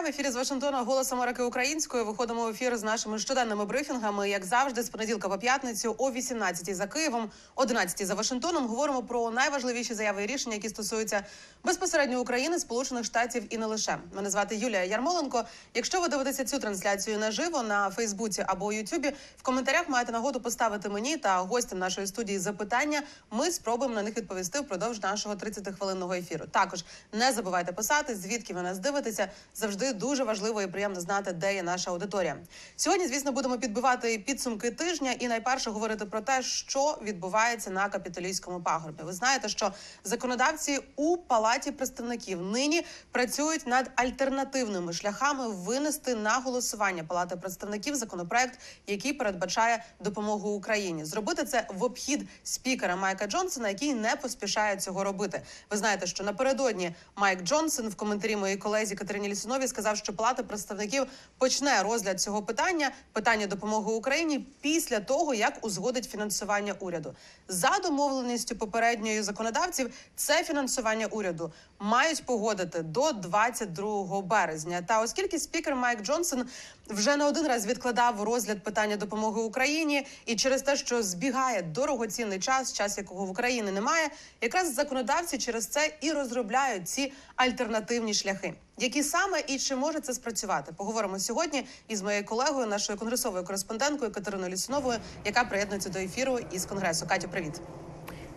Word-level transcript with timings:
Вітаю 0.00 0.12
в 0.12 0.14
ефірі 0.14 0.30
з 0.30 0.36
Вашингтона 0.36 0.82
Голос 0.82 1.12
Америки 1.12 1.42
Українською. 1.42 2.04
Виходимо 2.04 2.44
в 2.44 2.48
ефір 2.48 2.76
з 2.76 2.82
нашими 2.82 3.18
щоденними 3.18 3.64
брифінгами. 3.64 4.30
Як 4.30 4.44
завжди, 4.44 4.82
з 4.82 4.88
понеділка 4.88 5.28
по 5.28 5.38
п'ятницю 5.38 5.94
о 5.98 6.10
18 6.10 6.76
за 6.76 6.86
Києвом, 6.86 7.30
11 7.54 8.06
за 8.06 8.14
Вашингтоном. 8.14 8.66
Говоримо 8.66 9.02
про 9.02 9.30
найважливіші 9.30 9.94
заяви 9.94 10.24
і 10.24 10.26
рішення, 10.26 10.54
які 10.54 10.68
стосуються 10.68 11.24
безпосередньо 11.64 12.20
України, 12.20 12.58
Сполучених 12.58 13.04
Штатів 13.04 13.42
і 13.50 13.58
не 13.58 13.66
лише. 13.66 13.98
Мене 14.14 14.30
звати 14.30 14.56
Юлія 14.56 14.84
Ярмоленко. 14.84 15.44
Якщо 15.74 16.00
ви 16.00 16.08
дивитеся 16.08 16.44
цю 16.44 16.58
трансляцію 16.58 17.18
наживо 17.18 17.62
на 17.62 17.90
Фейсбуці 17.90 18.44
або 18.46 18.72
Ютубі, 18.72 19.12
в 19.36 19.42
коментарях 19.42 19.88
маєте 19.88 20.12
нагоду 20.12 20.40
поставити 20.40 20.88
мені 20.88 21.16
та 21.16 21.38
гостям 21.38 21.78
нашої 21.78 22.06
студії 22.06 22.38
запитання. 22.38 23.02
Ми 23.30 23.50
спробуємо 23.50 23.94
на 23.94 24.02
них 24.02 24.16
відповісти 24.16 24.60
впродовж 24.60 25.02
нашого 25.02 25.34
30-хвилинного 25.34 26.14
ефіру. 26.14 26.44
Також 26.50 26.84
не 27.12 27.32
забувайте 27.32 27.72
писати, 27.72 28.14
звідки 28.14 28.54
ви 28.54 28.62
нас 28.62 28.78
дивитеся. 28.78 29.28
Завжди 29.54 29.89
дуже 29.92 30.24
важливо 30.24 30.62
і 30.62 30.66
приємно 30.66 31.00
знати, 31.00 31.32
де 31.32 31.54
є 31.54 31.62
наша 31.62 31.90
аудиторія. 31.90 32.36
Сьогодні, 32.76 33.06
звісно, 33.06 33.32
будемо 33.32 33.58
підбивати 33.58 34.18
підсумки 34.18 34.70
тижня 34.70 35.12
і 35.12 35.28
найперше 35.28 35.70
говорити 35.70 36.04
про 36.04 36.20
те, 36.20 36.42
що 36.42 36.98
відбувається 37.02 37.70
на 37.70 37.88
капітолійському 37.88 38.60
пагорбі. 38.60 39.02
Ви 39.02 39.12
знаєте, 39.12 39.48
що 39.48 39.72
законодавці 40.04 40.80
у 40.96 41.16
палаті 41.16 41.70
представників 41.70 42.42
нині 42.42 42.86
працюють 43.10 43.66
над 43.66 43.90
альтернативними 43.94 44.92
шляхами 44.92 45.48
винести 45.48 46.14
на 46.14 46.38
голосування 46.38 47.04
палати 47.04 47.36
представників 47.36 47.94
законопроект, 47.94 48.60
який 48.86 49.12
передбачає 49.12 49.84
допомогу 50.00 50.50
Україні. 50.50 51.04
Зробити 51.04 51.44
це 51.44 51.66
в 51.74 51.84
обхід 51.84 52.28
спікера 52.42 52.96
Майка 52.96 53.26
Джонсона, 53.26 53.68
який 53.68 53.94
не 53.94 54.16
поспішає 54.16 54.76
цього 54.76 55.04
робити. 55.04 55.42
Ви 55.70 55.76
знаєте, 55.76 56.06
що 56.06 56.24
напередодні 56.24 56.94
Майк 57.16 57.42
Джонсон 57.42 57.88
в 57.88 57.94
коментарі 57.94 58.36
моїй 58.36 58.56
колезі 58.56 58.94
Катерині 58.94 59.28
Лісунові 59.28 59.68
сказав, 59.68 59.79
що 59.96 60.12
палата 60.12 60.42
представників 60.42 61.06
почне 61.38 61.82
розгляд 61.82 62.20
цього 62.20 62.42
питання 62.42 62.90
питання 63.12 63.46
допомоги 63.46 63.92
Україні 63.92 64.46
після 64.60 65.00
того, 65.00 65.34
як 65.34 65.64
узгодить 65.64 66.10
фінансування 66.10 66.74
уряду. 66.80 67.14
За 67.48 67.70
домовленістю 67.82 68.56
попередньої 68.56 69.22
законодавців, 69.22 69.92
це 70.16 70.44
фінансування 70.44 71.06
уряду 71.06 71.52
мають 71.80 72.24
погодити 72.24 72.82
до 72.82 73.12
22 73.12 74.20
березня. 74.20 74.82
Та 74.82 75.02
оскільки 75.02 75.38
спікер 75.38 75.76
Майк 75.76 76.02
Джонсон 76.02 76.46
вже 76.88 77.16
не 77.16 77.24
один 77.24 77.46
раз 77.46 77.66
відкладав 77.66 78.22
розгляд 78.22 78.62
питання 78.62 78.96
допомоги 78.96 79.42
Україні, 79.42 80.06
і 80.26 80.36
через 80.36 80.62
те, 80.62 80.76
що 80.76 81.02
збігає 81.02 81.62
дорогоцінний 81.62 82.38
час, 82.38 82.72
час 82.72 82.98
якого 82.98 83.24
в 83.24 83.30
Україні 83.30 83.70
немає, 83.70 84.10
якраз 84.40 84.74
законодавці 84.74 85.38
через 85.38 85.66
це 85.66 85.94
і 86.00 86.12
розробляють 86.12 86.88
ці 86.88 87.12
альтернативні 87.36 88.14
шляхи. 88.14 88.54
Які 88.78 89.02
саме 89.02 89.42
і 89.46 89.58
чи 89.58 89.76
може 89.76 90.00
це 90.00 90.14
спрацювати? 90.14 90.72
Поговоримо 90.76 91.18
сьогодні 91.18 91.66
із 91.88 92.02
моєю 92.02 92.24
колегою, 92.24 92.66
нашою 92.66 92.98
конгресовою 92.98 93.44
кореспонденткою 93.44 94.12
Катериною 94.12 94.52
Лісуновою, 94.52 94.98
яка 95.24 95.44
приєднується 95.44 95.88
до 95.88 95.98
ефіру 95.98 96.38
із 96.52 96.66
конгресу. 96.66 97.06
Катю, 97.06 97.28
привіт. 97.28 97.60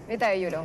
Вітаю, 0.10 0.42
Юлю. 0.42 0.64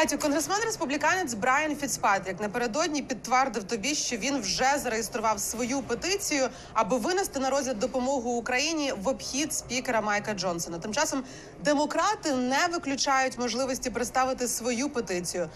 Катю, 0.00 0.18
конгресмен 0.18 0.58
республіканець 0.64 1.34
Брайан 1.34 1.76
Фіцпатрік 1.76 2.40
напередодні 2.40 3.02
підтвердив 3.02 3.64
тобі, 3.64 3.94
що 3.94 4.16
він 4.16 4.40
вже 4.40 4.78
зареєстрував 4.78 5.40
свою 5.40 5.82
петицію, 5.82 6.48
аби 6.72 6.98
винести 6.98 7.40
на 7.40 7.50
розгляд 7.50 7.78
допомогу 7.78 8.30
Україні 8.30 8.92
в 9.02 9.08
обхід 9.08 9.54
спікера 9.54 10.00
Майка 10.00 10.34
Джонсона. 10.34 10.78
Тим 10.78 10.94
часом 10.94 11.24
демократи 11.64 12.34
не 12.34 12.66
виключають 12.72 13.38
можливості 13.38 13.90
представити 13.90 14.48
свою 14.48 14.88
петицію. 14.88 15.50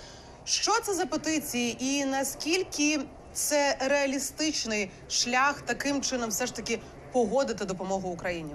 Що 0.44 0.80
це 0.80 0.94
за 0.94 1.06
петиції, 1.06 1.76
і 1.84 2.04
наскільки 2.04 3.00
це 3.32 3.76
реалістичний 3.80 4.90
шлях 5.08 5.60
таким 5.60 6.02
чином, 6.02 6.30
все 6.30 6.46
ж 6.46 6.54
таки 6.54 6.78
погодити 7.12 7.64
допомогу 7.64 8.10
Україні? 8.10 8.54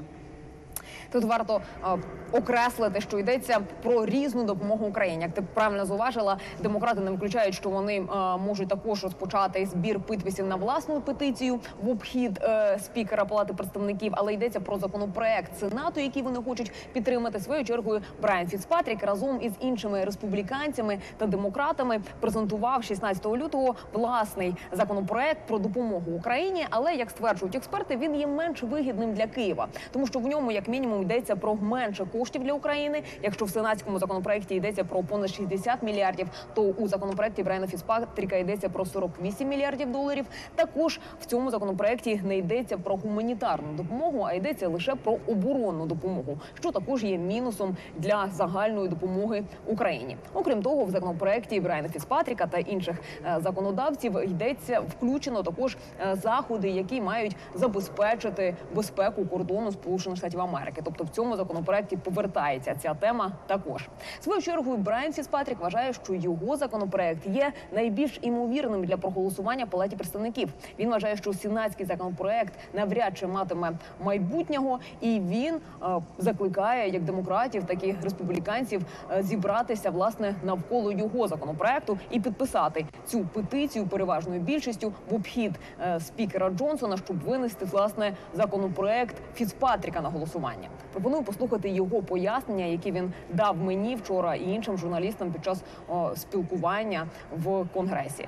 Тут 1.12 1.24
варто 1.24 1.62
е, 1.84 1.97
окреслити, 2.31 3.02
що 3.02 3.20
йдеться 3.20 3.59
про 3.84 4.06
різну 4.06 4.44
допомогу 4.44 4.86
Україні. 4.86 5.24
Як 5.24 5.31
ти 5.31 5.42
правильно 5.53 5.86
зауважила, 5.86 6.38
демократи 6.64 7.02
не 7.02 7.12
виключають, 7.12 7.56
що 7.56 7.70
вони 7.70 7.97
е, 7.97 8.38
можуть 8.38 8.70
також 8.70 9.03
розпочати 9.03 9.66
збір 9.66 10.00
підписів 10.00 10.47
на 10.47 10.56
власну 10.56 11.02
петицію 11.02 11.59
в 11.84 11.90
обхід 11.90 12.40
е, 12.44 12.80
спікера 12.80 13.25
Палати 13.25 13.53
представників, 13.53 14.14
але 14.16 14.34
йдеться 14.34 14.59
про 14.59 14.78
законопроект 14.78 15.59
Сенату, 15.59 16.00
який 16.00 16.24
вони 16.24 16.40
хочуть 16.46 16.72
підтримати 16.94 17.40
своєю 17.40 17.66
чергою. 17.66 18.02
Брайан 18.22 18.47
Фіцпатрік 18.47 19.03
разом 19.03 19.40
із 19.41 19.53
іншими 19.59 20.03
республіканцями 20.03 21.00
та 21.18 21.28
демократами 21.28 22.02
презентував 22.20 22.84
16 22.84 23.26
лютого 23.26 23.76
власний 23.94 24.56
законопроект 24.72 25.47
про 25.47 25.59
допомогу 25.59 26.12
Україні. 26.12 26.66
Але 26.70 26.94
як 26.94 27.09
стверджують 27.09 27.56
експерти, 27.56 27.97
він 27.97 28.16
є 28.16 28.28
менш 28.28 28.64
вигідним 28.64 29.14
для 29.14 29.28
Києва, 29.28 29.68
тому 29.91 30.08
що 30.08 30.20
в 30.20 30.28
ньому, 30.28 30.52
як 30.52 30.68
мінімум, 30.68 30.98
йдеться 31.01 31.35
про 31.35 31.55
менше 31.55 32.05
коштів 32.05 32.43
для 32.43 32.53
України. 32.53 33.03
Якщо 33.23 33.45
в 33.45 33.49
сенатському 33.49 33.99
законопроекті 33.99 34.55
йдеться 34.55 34.83
про 34.83 35.03
понад 35.03 35.29
60 35.29 35.83
мільярдів, 35.83 36.27
то 36.53 36.61
у 36.61 36.87
законопроекті 36.87 37.43
Брайана 37.43 37.67
Фіцпатріка 37.67 38.35
йдеться 38.35 38.69
про 38.69 38.85
48 38.85 39.47
мільярдів 39.47 39.91
доларів. 39.91 40.25
Також 40.55 40.99
в 41.21 41.25
цьому 41.25 41.51
законопроекті 41.51 42.21
не 42.23 42.37
йдеться 42.37 42.77
про 42.77 42.95
гуманітарну 42.95 43.73
допомогу, 43.73 44.25
а 44.27 44.33
йдеться 44.33 44.67
лише 44.67 44.95
про 44.95 45.17
оборонну 45.27 45.85
допомогу, 45.85 46.39
що 46.53 46.71
також 46.71 47.03
є 47.03 47.17
мінусом 47.17 47.77
для 47.97 48.29
загальної 48.33 48.87
допомоги 48.87 49.43
Україні. 49.66 50.17
Окрім 50.33 50.61
того, 50.61 50.85
в 50.85 50.91
законопроекті 50.91 51.59
Брайана 51.59 51.89
Фіцпатріка 51.89 52.47
та 52.47 52.57
інших 52.57 52.95
е, 53.25 53.37
законодавців 53.41 54.23
йдеться 54.23 54.79
включено 54.79 55.43
також 55.43 55.77
е, 56.01 56.16
заходи, 56.16 56.69
які 56.69 57.01
мають 57.01 57.35
забезпечити 57.55 58.55
безпеку 58.75 59.25
кордону 59.25 59.71
Сполучених 59.71 60.17
Штатів 60.17 60.41
Америки. 60.41 60.81
Тобто 60.89 61.03
в 61.03 61.16
цьому 61.16 61.35
законопроекті 61.35 61.97
повертається 61.97 62.75
ця 62.75 62.94
тема 62.94 63.31
також. 63.47 63.88
Свою 64.19 64.41
чергою 64.41 64.77
Брайан 64.77 65.13
Фіцпатрік 65.13 65.59
вважає, 65.59 65.94
що 65.94 66.13
його 66.13 66.57
законопроект 66.57 67.27
є 67.27 67.53
найбільш 67.72 68.19
імовірним 68.22 68.85
для 68.85 68.97
проголосування 68.97 69.66
палаті 69.66 69.95
представників. 69.95 70.49
Він 70.79 70.89
вважає, 70.89 71.17
що 71.17 71.33
сенатський 71.33 71.85
законопроект 71.85 72.53
навряд 72.73 73.17
чи 73.17 73.28
матиме 73.28 73.72
майбутнього, 74.03 74.79
і 75.01 75.19
він 75.19 75.55
е, 75.55 75.88
закликає 76.17 76.89
як 76.89 77.03
демократів, 77.03 77.63
так 77.63 77.83
і 77.83 77.95
республіканців 78.03 78.81
е, 79.11 79.23
зібратися 79.23 79.89
власне 79.89 80.35
навколо 80.44 80.91
його 80.91 81.28
законопроекту 81.28 81.97
і 82.11 82.19
підписати 82.19 82.85
цю 83.05 83.19
петицію 83.19 83.88
переважною 83.88 84.41
більшістю 84.41 84.94
в 85.09 85.16
обхід 85.16 85.59
е, 85.81 85.99
спікера 85.99 86.49
Джонсона, 86.49 86.97
щоб 86.97 87.19
винести 87.19 87.66
власне 87.66 88.13
законопроект 88.33 89.16
Фіцпатріка 89.35 90.01
на 90.01 90.09
голосування. 90.09 90.69
Пропоную 90.91 91.23
послухати 91.23 91.69
його 91.69 92.01
пояснення, 92.01 92.66
які 92.66 92.91
він 92.91 93.13
дав 93.34 93.57
мені 93.57 93.95
вчора 93.95 94.35
і 94.35 94.50
іншим 94.50 94.78
журналістам 94.78 95.31
під 95.31 95.45
час 95.45 95.63
о, 95.88 96.16
спілкування 96.16 97.07
в 97.38 97.66
конгресі. 97.73 98.28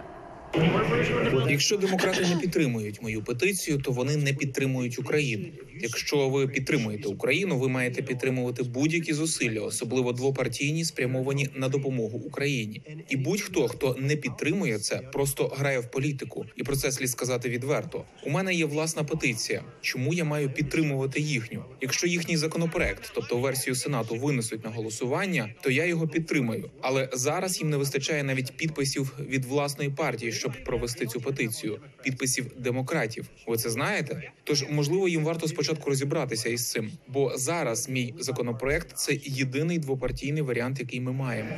Якщо 1.49 1.77
демократи 1.77 2.21
не 2.21 2.35
підтримують 2.41 3.01
мою 3.01 3.23
петицію, 3.23 3.77
то 3.77 3.91
вони 3.91 4.17
не 4.17 4.33
підтримують 4.33 4.99
Україну. 4.99 5.45
Якщо 5.81 6.29
ви 6.29 6.47
підтримуєте 6.47 7.07
Україну, 7.07 7.59
ви 7.59 7.69
маєте 7.69 8.01
підтримувати 8.01 8.63
будь-які 8.63 9.13
зусилля, 9.13 9.61
особливо 9.61 10.13
двопартійні, 10.13 10.85
спрямовані 10.85 11.49
на 11.55 11.69
допомогу 11.69 12.17
Україні. 12.17 12.81
І 13.09 13.15
будь-хто, 13.15 13.67
хто 13.67 13.95
не 13.99 14.15
підтримує 14.15 14.79
це, 14.79 14.97
просто 14.97 15.47
грає 15.57 15.79
в 15.79 15.91
політику. 15.91 16.45
І 16.55 16.63
про 16.63 16.75
це 16.75 16.91
слід 16.91 17.09
сказати 17.09 17.49
відверто. 17.49 18.03
У 18.25 18.29
мене 18.29 18.53
є 18.53 18.65
власна 18.65 19.03
петиція. 19.03 19.63
Чому 19.81 20.13
я 20.13 20.23
маю 20.23 20.49
підтримувати 20.49 21.19
їхню? 21.19 21.65
Якщо 21.81 22.07
їхній 22.07 22.37
законопроект, 22.37 23.11
тобто 23.15 23.37
версію 23.37 23.75
сенату, 23.75 24.15
винесуть 24.15 24.63
на 24.63 24.69
голосування, 24.69 25.49
то 25.61 25.71
я 25.71 25.85
його 25.85 26.07
підтримаю. 26.07 26.69
Але 26.81 27.09
зараз 27.13 27.59
їм 27.59 27.69
не 27.69 27.77
вистачає 27.77 28.23
навіть 28.23 28.57
підписів 28.57 29.13
від 29.29 29.45
власної 29.45 29.89
партії, 29.89 30.31
щоб 30.41 30.63
провести 30.63 31.05
цю 31.05 31.21
петицію. 31.21 31.79
Підписів 32.03 32.51
демократів. 32.57 33.29
Ви 33.47 33.57
це 33.57 33.69
знаєте? 33.69 34.31
Тож 34.43 34.65
можливо 34.69 35.07
їм 35.07 35.23
варто 35.23 35.47
спочатку 35.47 35.89
розібратися 35.89 36.49
із 36.49 36.71
цим, 36.71 36.91
бо 37.07 37.37
зараз 37.37 37.89
мій 37.89 38.13
законопроект 38.19 38.97
це 38.97 39.19
єдиний 39.23 39.79
двопартійний 39.79 40.41
варіант, 40.41 40.79
який 40.79 40.99
ми 41.01 41.11
маємо. 41.11 41.49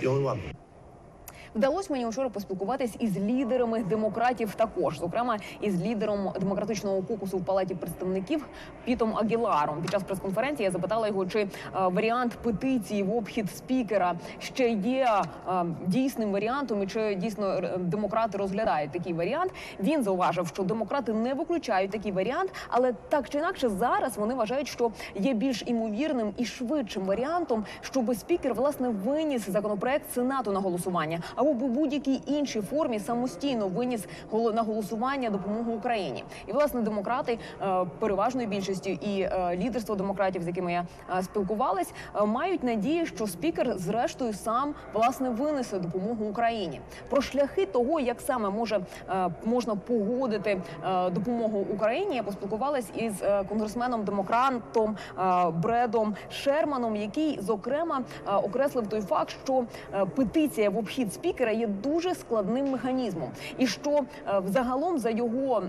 Вдалося 1.55 1.93
мені 1.93 2.05
вчора 2.05 2.29
поспілкуватись 2.29 2.95
із 2.99 3.17
лідерами 3.17 3.83
демократів, 3.83 4.55
також 4.55 4.99
зокрема 4.99 5.37
із 5.61 5.81
лідером 5.81 6.33
демократичного 6.39 7.01
кокусу 7.01 7.37
в 7.37 7.45
палаті 7.45 7.75
представників 7.75 8.45
Пітом 8.85 9.17
Агіларом. 9.17 9.81
Під 9.81 9.91
час 9.91 10.03
прес-конференції 10.03 10.65
я 10.65 10.71
запитала 10.71 11.07
його, 11.07 11.25
чи 11.25 11.39
е, 11.39 11.47
варіант 11.73 12.37
петиції 12.41 13.03
в 13.03 13.15
обхід 13.15 13.51
спікера 13.51 14.15
ще 14.39 14.69
є 14.69 15.07
е, 15.47 15.65
дійсним 15.85 16.31
варіантом, 16.31 16.83
і 16.83 16.87
чи 16.87 17.15
дійсно 17.15 17.47
е, 17.47 17.77
демократи 17.77 18.37
розглядають 18.37 18.91
такий 18.91 19.13
варіант. 19.13 19.51
Він 19.79 20.03
зауважив, 20.03 20.47
що 20.47 20.63
демократи 20.63 21.13
не 21.13 21.33
виключають 21.33 21.91
такий 21.91 22.11
варіант, 22.11 22.51
але 22.69 22.93
так 23.09 23.29
чи 23.29 23.37
інакше 23.37 23.69
зараз 23.69 24.17
вони 24.17 24.33
вважають, 24.33 24.67
що 24.67 24.91
є 25.15 25.33
більш 25.33 25.63
імовірним 25.65 26.33
і 26.37 26.45
швидшим 26.45 27.05
варіантом, 27.05 27.65
щоб 27.81 28.15
спікер 28.15 28.53
власне 28.53 28.89
виніс 28.89 29.49
законопроект 29.49 30.13
сенату 30.13 30.51
на 30.51 30.59
голосування. 30.59 31.19
Або 31.43 31.51
в 31.51 31.69
будь-якій 31.69 32.21
іншій 32.25 32.61
формі 32.61 32.99
самостійно 32.99 33.67
виніс 33.67 34.05
на 34.53 34.61
голосування 34.61 35.29
допомогу 35.29 35.71
Україні. 35.71 36.23
І 36.47 36.51
власне 36.51 36.81
демократи 36.81 37.39
е, 37.61 37.85
переважною 37.99 38.47
більшістю 38.47 38.89
і 38.89 39.21
е, 39.21 39.57
лідерство 39.57 39.95
демократів, 39.95 40.43
з 40.43 40.47
якими 40.47 40.73
я 40.73 40.85
е, 41.17 41.23
спілкувалась, 41.23 41.93
мають 42.25 42.63
надію, 42.63 43.05
що 43.05 43.27
спікер 43.27 43.77
зрештою 43.77 44.33
сам 44.33 44.75
власне 44.93 45.29
винесе 45.29 45.79
допомогу 45.79 46.25
Україні. 46.25 46.81
Про 47.09 47.21
шляхи 47.21 47.65
того, 47.65 47.99
як 47.99 48.21
саме 48.21 48.49
може 48.49 48.81
можна 49.45 49.75
погодити 49.75 50.61
допомогу 51.11 51.65
Україні, 51.73 52.15
я 52.15 52.23
поспілкувалась 52.23 52.89
із 52.95 53.13
конгресменом 53.49 54.03
демократом 54.03 54.97
Бредом 55.53 56.15
Шерманом, 56.31 56.95
який 56.95 57.41
зокрема 57.41 58.01
окреслив 58.25 58.87
той 58.87 59.01
факт, 59.01 59.35
що 59.43 59.63
петиція 60.15 60.69
в 60.69 60.77
обхід 60.77 61.13
спікера 61.13 61.32
є 61.39 61.67
дуже 61.67 62.15
складним 62.15 62.71
механізмом, 62.71 63.29
і 63.57 63.67
що 63.67 63.91
е, 63.91 64.39
взагалом 64.39 64.97
за 64.97 65.09
його 65.09 65.63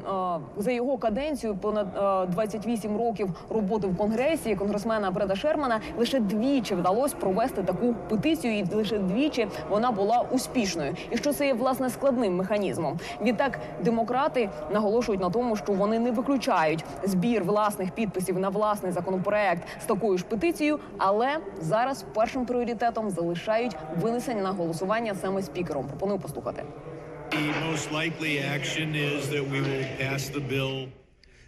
е, 0.56 0.62
за 0.62 0.72
його 0.72 0.98
каденцію 0.98 1.54
понад 1.54 1.86
е, 1.96 2.26
28 2.32 2.96
років 2.96 3.28
роботи 3.50 3.86
в 3.86 3.96
конгресі 3.96 4.56
конгресмена 4.56 5.10
Бреда 5.10 5.36
Шермана 5.36 5.80
лише 5.98 6.20
двічі 6.20 6.74
вдалося 6.74 7.16
провести 7.20 7.62
таку 7.62 7.94
петицію, 8.08 8.58
і 8.58 8.74
лише 8.74 8.98
двічі 8.98 9.48
вона 9.70 9.90
була 9.90 10.24
успішною. 10.30 10.94
І 11.10 11.16
що 11.16 11.32
це 11.32 11.46
є 11.46 11.54
власне 11.54 11.90
складним 11.90 12.36
механізмом. 12.36 12.98
Відтак 13.22 13.58
демократи 13.84 14.50
наголошують 14.72 15.20
на 15.20 15.30
тому, 15.30 15.56
що 15.56 15.72
вони 15.72 15.98
не 15.98 16.10
виключають 16.10 16.84
збір 17.04 17.44
власних 17.44 17.90
підписів 17.90 18.38
на 18.38 18.48
власний 18.48 18.92
законопроект 18.92 19.62
з 19.82 19.84
такою 19.84 20.18
ж 20.18 20.24
петицією, 20.24 20.78
але 20.98 21.36
зараз 21.60 22.04
першим 22.14 22.46
пріоритетом 22.46 23.10
залишають 23.10 23.76
винесення 24.00 24.42
на 24.42 24.50
голосування 24.50 25.14
саме 25.14 25.42
спікером. 25.54 25.88
Пропоную 25.88 26.18
послухати. 26.20 26.62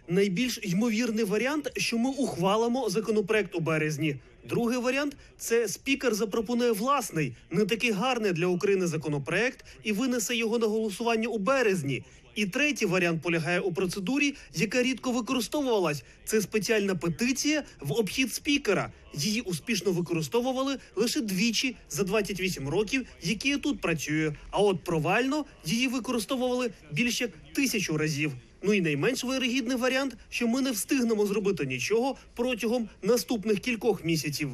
Найбільш 0.07 0.59
ймовірний 0.63 1.23
варіант, 1.23 1.71
що 1.77 1.97
ми 1.97 2.09
ухвалимо 2.09 2.89
законопроект 2.89 3.55
у 3.55 3.59
березні. 3.59 4.15
Другий 4.49 4.77
варіант 4.77 5.17
це 5.37 5.67
спікер 5.67 6.15
запропонує 6.15 6.71
власний, 6.71 7.33
не 7.51 7.65
такий 7.65 7.91
гарний 7.91 8.31
для 8.33 8.47
України 8.47 8.87
законопроект 8.87 9.65
і 9.83 9.91
винесе 9.91 10.35
його 10.35 10.57
на 10.57 10.67
голосування 10.67 11.27
у 11.27 11.37
березні. 11.37 12.03
І 12.35 12.45
третій 12.45 12.85
варіант 12.85 13.21
полягає 13.21 13.59
у 13.59 13.73
процедурі, 13.73 14.35
яка 14.55 14.83
рідко 14.83 15.11
використовувалась. 15.11 16.03
Це 16.25 16.41
спеціальна 16.41 16.95
петиція 16.95 17.63
в 17.79 17.91
обхід 17.91 18.33
спікера. 18.33 18.91
Її 19.13 19.41
успішно 19.41 19.91
використовували 19.91 20.77
лише 20.95 21.21
двічі 21.21 21.75
за 21.89 22.03
28 22.03 22.69
років, 22.69 23.05
які 23.21 23.49
я 23.49 23.57
тут 23.57 23.81
працюю. 23.81 24.35
А 24.51 24.61
от 24.61 24.83
провально 24.83 25.45
її 25.65 25.87
використовували 25.87 26.71
більше 26.91 27.29
тисячу 27.53 27.97
разів. 27.97 28.31
Ну 28.67 28.73
і 28.73 28.81
найменш 28.81 29.23
вирогідний 29.23 29.77
варіант, 29.77 30.17
що 30.29 30.47
ми 30.47 30.61
не 30.61 30.71
встигнемо 30.71 31.25
зробити 31.25 31.65
нічого 31.65 32.15
протягом 32.35 32.89
наступних 33.01 33.59
кількох 33.59 34.03
місяців. 34.05 34.49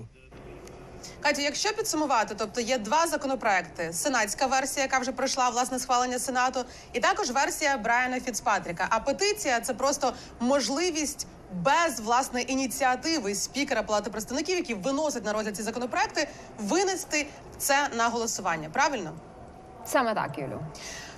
Катю, 1.21 1.41
якщо 1.41 1.73
підсумувати, 1.73 2.35
тобто 2.37 2.61
є 2.61 2.77
два 2.77 3.07
законопроекти: 3.07 3.93
сенатська 3.93 4.45
версія, 4.45 4.85
яка 4.85 4.99
вже 4.99 5.11
пройшла 5.11 5.49
власне 5.49 5.79
схвалення 5.79 6.19
сенату, 6.19 6.65
і 6.93 6.99
також 6.99 7.29
версія 7.31 7.77
Брайана 7.77 8.19
Фіцпатріка. 8.19 8.87
А 8.89 8.99
петиція 8.99 9.59
це 9.59 9.73
просто 9.73 10.13
можливість 10.39 11.27
без 11.53 11.99
власне 11.99 12.41
ініціативи 12.41 13.35
спікера 13.35 13.83
Палати 13.83 14.09
представників, 14.09 14.57
які 14.57 14.73
виносять 14.73 15.25
на 15.25 15.33
розгляд 15.33 15.55
ці 15.55 15.63
законопроекти, 15.63 16.27
винести 16.59 17.25
це 17.57 17.89
на 17.97 18.07
голосування. 18.07 18.69
Правильно? 18.69 19.13
Саме 19.85 20.15
так, 20.15 20.37
Юлю. 20.37 20.59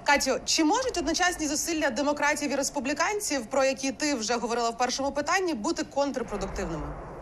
Катю, 0.05 0.39
чи 0.45 0.63
можуть 0.63 0.97
одночасні 0.97 1.47
зусилля 1.47 1.89
демократів 1.89 2.51
і 2.51 2.55
республіканців, 2.55 3.45
про 3.45 3.63
які 3.63 3.91
ти 3.91 4.15
вже 4.15 4.35
говорила 4.35 4.69
в 4.69 4.77
першому 4.77 5.11
питанні, 5.11 5.53
бути 5.53 5.83
контрпродуктивними? 5.83 7.14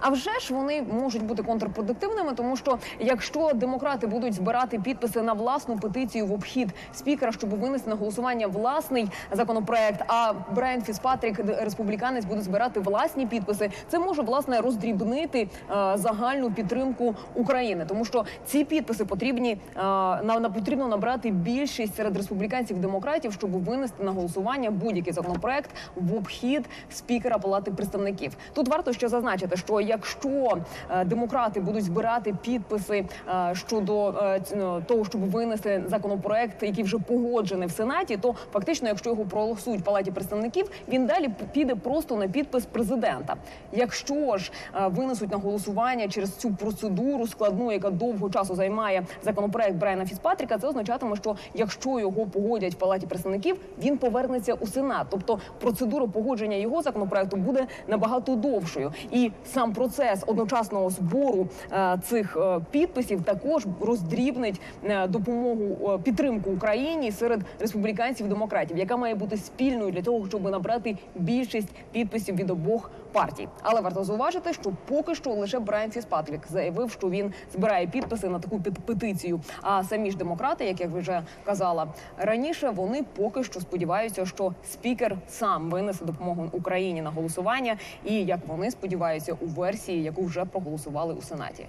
А 0.00 0.08
вже 0.08 0.30
ж 0.40 0.54
вони 0.54 0.82
можуть 0.82 1.22
бути 1.22 1.42
контрпродуктивними, 1.42 2.32
тому 2.32 2.56
що 2.56 2.78
якщо 3.00 3.50
демократи 3.54 4.06
будуть 4.06 4.34
збирати 4.34 4.78
підписи 4.78 5.22
на 5.22 5.32
власну 5.32 5.78
петицію 5.78 6.26
в 6.26 6.32
обхід 6.32 6.68
спікера, 6.92 7.32
щоб 7.32 7.50
винести 7.50 7.90
на 7.90 7.96
голосування 7.96 8.46
власний 8.46 9.08
законопроект, 9.32 10.04
а 10.06 10.32
Брайан 10.54 10.82
Фіспатрік, 10.82 11.40
республіканець, 11.60 12.24
буде 12.24 12.40
збирати 12.40 12.80
власні 12.80 13.26
підписи, 13.26 13.70
це 13.88 13.98
може 13.98 14.22
власне 14.22 14.60
роздрібнити 14.60 15.40
е, 15.40 15.48
загальну 15.94 16.52
підтримку 16.52 17.14
України, 17.34 17.84
тому 17.88 18.04
що 18.04 18.24
ці 18.46 18.64
підписи 18.64 19.04
потрібні 19.04 19.52
е, 19.52 19.58
на, 19.76 20.38
на 20.40 20.50
потрібно 20.50 20.88
набрати 20.88 21.30
більшість 21.30 21.96
серед 21.96 22.16
республіканців 22.16 22.78
демократів, 22.78 23.32
щоб 23.32 23.64
винести 23.64 24.04
на 24.04 24.10
голосування 24.10 24.70
будь-який 24.70 25.12
законопроект 25.12 25.70
в 25.96 26.14
обхід 26.14 26.64
спікера 26.90 27.38
Палати 27.38 27.70
представників. 27.70 28.36
Тут 28.52 28.68
варто 28.68 28.92
ще 28.92 29.08
зазначити, 29.08 29.56
що 29.56 29.80
якщо 29.86 30.58
е, 30.90 31.04
демократи 31.04 31.60
будуть 31.60 31.84
збирати 31.84 32.34
підписи 32.42 33.04
е, 33.28 33.54
щодо 33.54 34.08
е, 34.08 34.40
ну, 34.56 34.82
того, 34.86 35.04
щоб 35.04 35.30
винести 35.30 35.82
законопроект, 35.86 36.62
який 36.62 36.84
вже 36.84 36.98
погоджений 36.98 37.68
в 37.68 37.70
сенаті, 37.70 38.16
то 38.16 38.34
фактично, 38.52 38.88
якщо 38.88 39.10
його 39.10 39.24
проголосують 39.24 39.80
в 39.80 39.84
палаті 39.84 40.10
представників, 40.10 40.70
він 40.88 41.06
далі 41.06 41.30
піде 41.52 41.74
просто 41.74 42.16
на 42.16 42.28
підпис 42.28 42.66
президента. 42.66 43.36
Якщо 43.72 44.36
ж 44.36 44.52
винесуть 44.86 45.30
на 45.30 45.36
голосування 45.36 46.08
через 46.08 46.36
цю 46.36 46.54
процедуру 46.54 47.26
складну, 47.26 47.72
яка 47.72 47.90
довго 47.90 48.30
часу 48.30 48.54
займає 48.54 49.02
законопроект 49.22 49.76
Брайана 49.76 50.06
Фіцпатріка, 50.06 50.58
це 50.58 50.68
означатиме, 50.68 51.16
що 51.16 51.36
якщо 51.54 52.00
його 52.00 52.26
погодять 52.26 52.74
в 52.74 52.76
палаті 52.76 53.06
представників, 53.06 53.56
він 53.82 53.98
повернеться 53.98 54.54
у 54.54 54.66
сенат. 54.66 55.06
Тобто 55.10 55.40
процедура 55.60 56.06
погодження 56.06 56.56
його 56.56 56.82
законопроекту 56.82 57.36
буде 57.36 57.66
набагато 57.88 58.36
довшою, 58.36 58.92
і 59.10 59.30
сам 59.44 59.72
процес 59.76 60.24
одночасного 60.26 60.90
збору 60.90 61.48
е, 61.72 61.98
цих 62.04 62.36
е, 62.36 62.60
підписів 62.70 63.22
також 63.22 63.66
роздрібнить 63.80 64.60
е, 64.84 65.06
допомогу 65.06 65.98
підтримку 65.98 66.50
Україні 66.50 67.12
серед 67.12 67.40
республіканців 67.60 68.26
і 68.26 68.28
демократів, 68.28 68.78
яка 68.78 68.96
має 68.96 69.14
бути 69.14 69.36
спільною 69.36 69.92
для 69.92 70.02
того, 70.02 70.28
щоб 70.28 70.50
набрати 70.50 70.96
більшість 71.14 71.68
підписів 71.92 72.36
від 72.36 72.50
обох 72.50 72.90
партій. 73.16 73.48
Але 73.62 73.80
варто 73.80 74.04
зауважити, 74.04 74.52
що 74.52 74.72
поки 74.88 75.14
що 75.14 75.30
лише 75.30 75.58
Брайан 75.58 75.90
Фіцпатрік 75.90 76.40
заявив, 76.50 76.90
що 76.90 77.10
він 77.10 77.32
збирає 77.52 77.86
підписи 77.86 78.28
на 78.28 78.38
таку 78.38 78.56
пет- 78.56 78.80
петицію. 78.86 79.40
А 79.62 79.84
самі 79.84 80.10
ж 80.10 80.16
демократи, 80.16 80.64
як 80.64 80.80
я 80.80 80.86
вже 80.86 81.22
казала 81.44 81.86
раніше, 82.18 82.70
вони 82.70 83.02
поки 83.16 83.44
що 83.44 83.60
сподіваються, 83.60 84.26
що 84.26 84.54
спікер 84.64 85.16
сам 85.28 85.70
винесе 85.70 86.04
допомогу 86.04 86.48
Україні 86.52 87.02
на 87.02 87.10
голосування, 87.10 87.76
і 88.04 88.14
як 88.24 88.40
вони 88.46 88.70
сподіваються 88.70 89.32
у 89.40 89.46
версії, 89.46 90.02
яку 90.02 90.24
вже 90.24 90.44
проголосували 90.44 91.14
у 91.14 91.22
сенаті. 91.22 91.66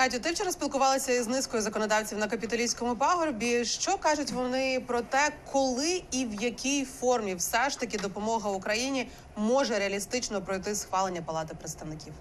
Катю, 0.00 0.18
ти 0.18 0.32
вчора 0.32 0.52
спілкувалася 0.52 1.12
із 1.12 1.26
низкою 1.26 1.62
законодавців 1.62 2.18
на 2.18 2.28
капітолійському 2.28 2.96
пагорбі. 2.96 3.64
Що 3.64 3.98
кажуть 3.98 4.30
вони 4.30 4.80
про 4.86 5.00
те, 5.00 5.32
коли 5.52 6.02
і 6.10 6.24
в 6.24 6.42
якій 6.42 6.84
формі 6.84 7.34
все 7.34 7.70
ж 7.70 7.80
таки 7.80 7.98
допомога 7.98 8.50
Україні 8.50 9.08
може 9.36 9.78
реалістично 9.78 10.42
пройти 10.42 10.74
схвалення 10.74 11.22
Палати 11.22 11.54
представників? 11.54 12.12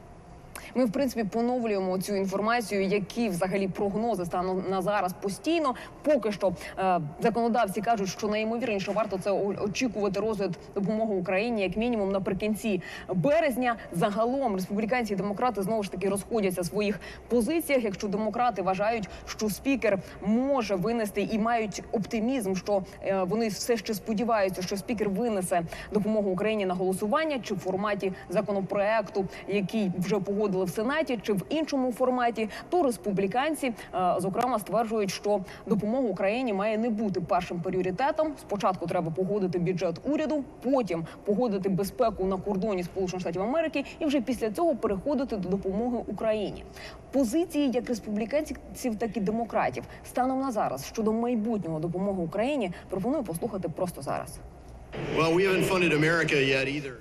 Ми 0.75 0.85
в 0.85 0.91
принципі 0.91 1.29
поновлюємо 1.33 1.97
цю 1.97 2.15
інформацію, 2.15 2.83
які 2.83 3.29
взагалі 3.29 3.67
прогнози 3.67 4.25
станом 4.25 4.63
на 4.69 4.81
зараз 4.81 5.13
постійно. 5.21 5.75
Поки 6.01 6.31
що 6.31 6.53
е, 6.77 7.01
законодавці 7.19 7.81
кажуть, 7.81 8.09
що 8.09 8.27
найімовірніше 8.27 8.91
варто 8.91 9.17
це 9.17 9.31
очікувати 9.61 10.19
розгляд 10.19 10.57
допомоги 10.75 11.15
Україні 11.15 11.61
як 11.61 11.77
мінімум 11.77 12.11
наприкінці 12.11 12.81
березня. 13.13 13.75
Загалом 13.91 14.55
республіканці 14.55 15.13
і 15.13 15.15
демократи 15.15 15.61
знову 15.61 15.83
ж 15.83 15.91
таки 15.91 16.09
розходяться 16.09 16.61
в 16.61 16.65
своїх 16.65 16.99
позиціях. 17.27 17.83
Якщо 17.83 18.07
демократи 18.07 18.61
вважають, 18.61 19.09
що 19.25 19.49
спікер 19.49 19.99
може 20.21 20.75
винести 20.75 21.21
і 21.21 21.39
мають 21.39 21.83
оптимізм, 21.91 22.55
що 22.55 22.83
е, 23.05 23.23
вони 23.23 23.47
все 23.47 23.77
ще 23.77 23.93
сподіваються, 23.93 24.61
що 24.61 24.77
спікер 24.77 25.09
винесе 25.09 25.61
допомогу 25.91 26.31
Україні 26.31 26.65
на 26.65 26.73
голосування 26.73 27.39
чи 27.43 27.53
в 27.53 27.59
форматі 27.59 28.13
законопроекту, 28.29 29.25
який 29.47 29.91
вже 29.97 30.19
погодили 30.19 30.58
в 30.65 30.69
сенаті, 30.69 31.19
чи 31.21 31.33
в 31.33 31.41
іншому 31.49 31.91
форматі, 31.91 32.49
то 32.69 32.83
республіканці 32.83 33.67
е, 33.67 34.15
зокрема 34.19 34.59
стверджують, 34.59 35.11
що 35.11 35.41
допомога 35.65 36.07
Україні 36.07 36.53
має 36.53 36.77
не 36.77 36.89
бути 36.89 37.21
першим 37.21 37.61
пріоритетом. 37.61 38.33
Спочатку 38.39 38.87
треба 38.87 39.11
погодити 39.11 39.59
бюджет 39.59 39.99
уряду, 40.03 40.43
потім 40.61 41.05
погодити 41.25 41.69
безпеку 41.69 42.25
на 42.25 42.37
кордоні 42.37 42.83
Сполучених 42.83 43.21
Штатів 43.21 43.41
Америки, 43.41 43.85
і 43.99 44.05
вже 44.05 44.21
після 44.21 44.51
цього 44.51 44.75
переходити 44.75 45.37
до 45.37 45.49
допомоги 45.49 45.97
Україні. 46.07 46.63
Позиції 47.11 47.71
як 47.71 47.89
республіканців, 47.89 48.95
так 48.99 49.17
і 49.17 49.19
демократів 49.19 49.83
станом 50.05 50.39
на 50.39 50.51
зараз 50.51 50.85
щодо 50.85 51.13
майбутнього 51.13 51.79
допомоги 51.79 52.23
Україні 52.23 52.71
пропоную 52.89 53.23
послухати 53.23 53.69
просто 53.69 54.01
зараз. 54.01 54.39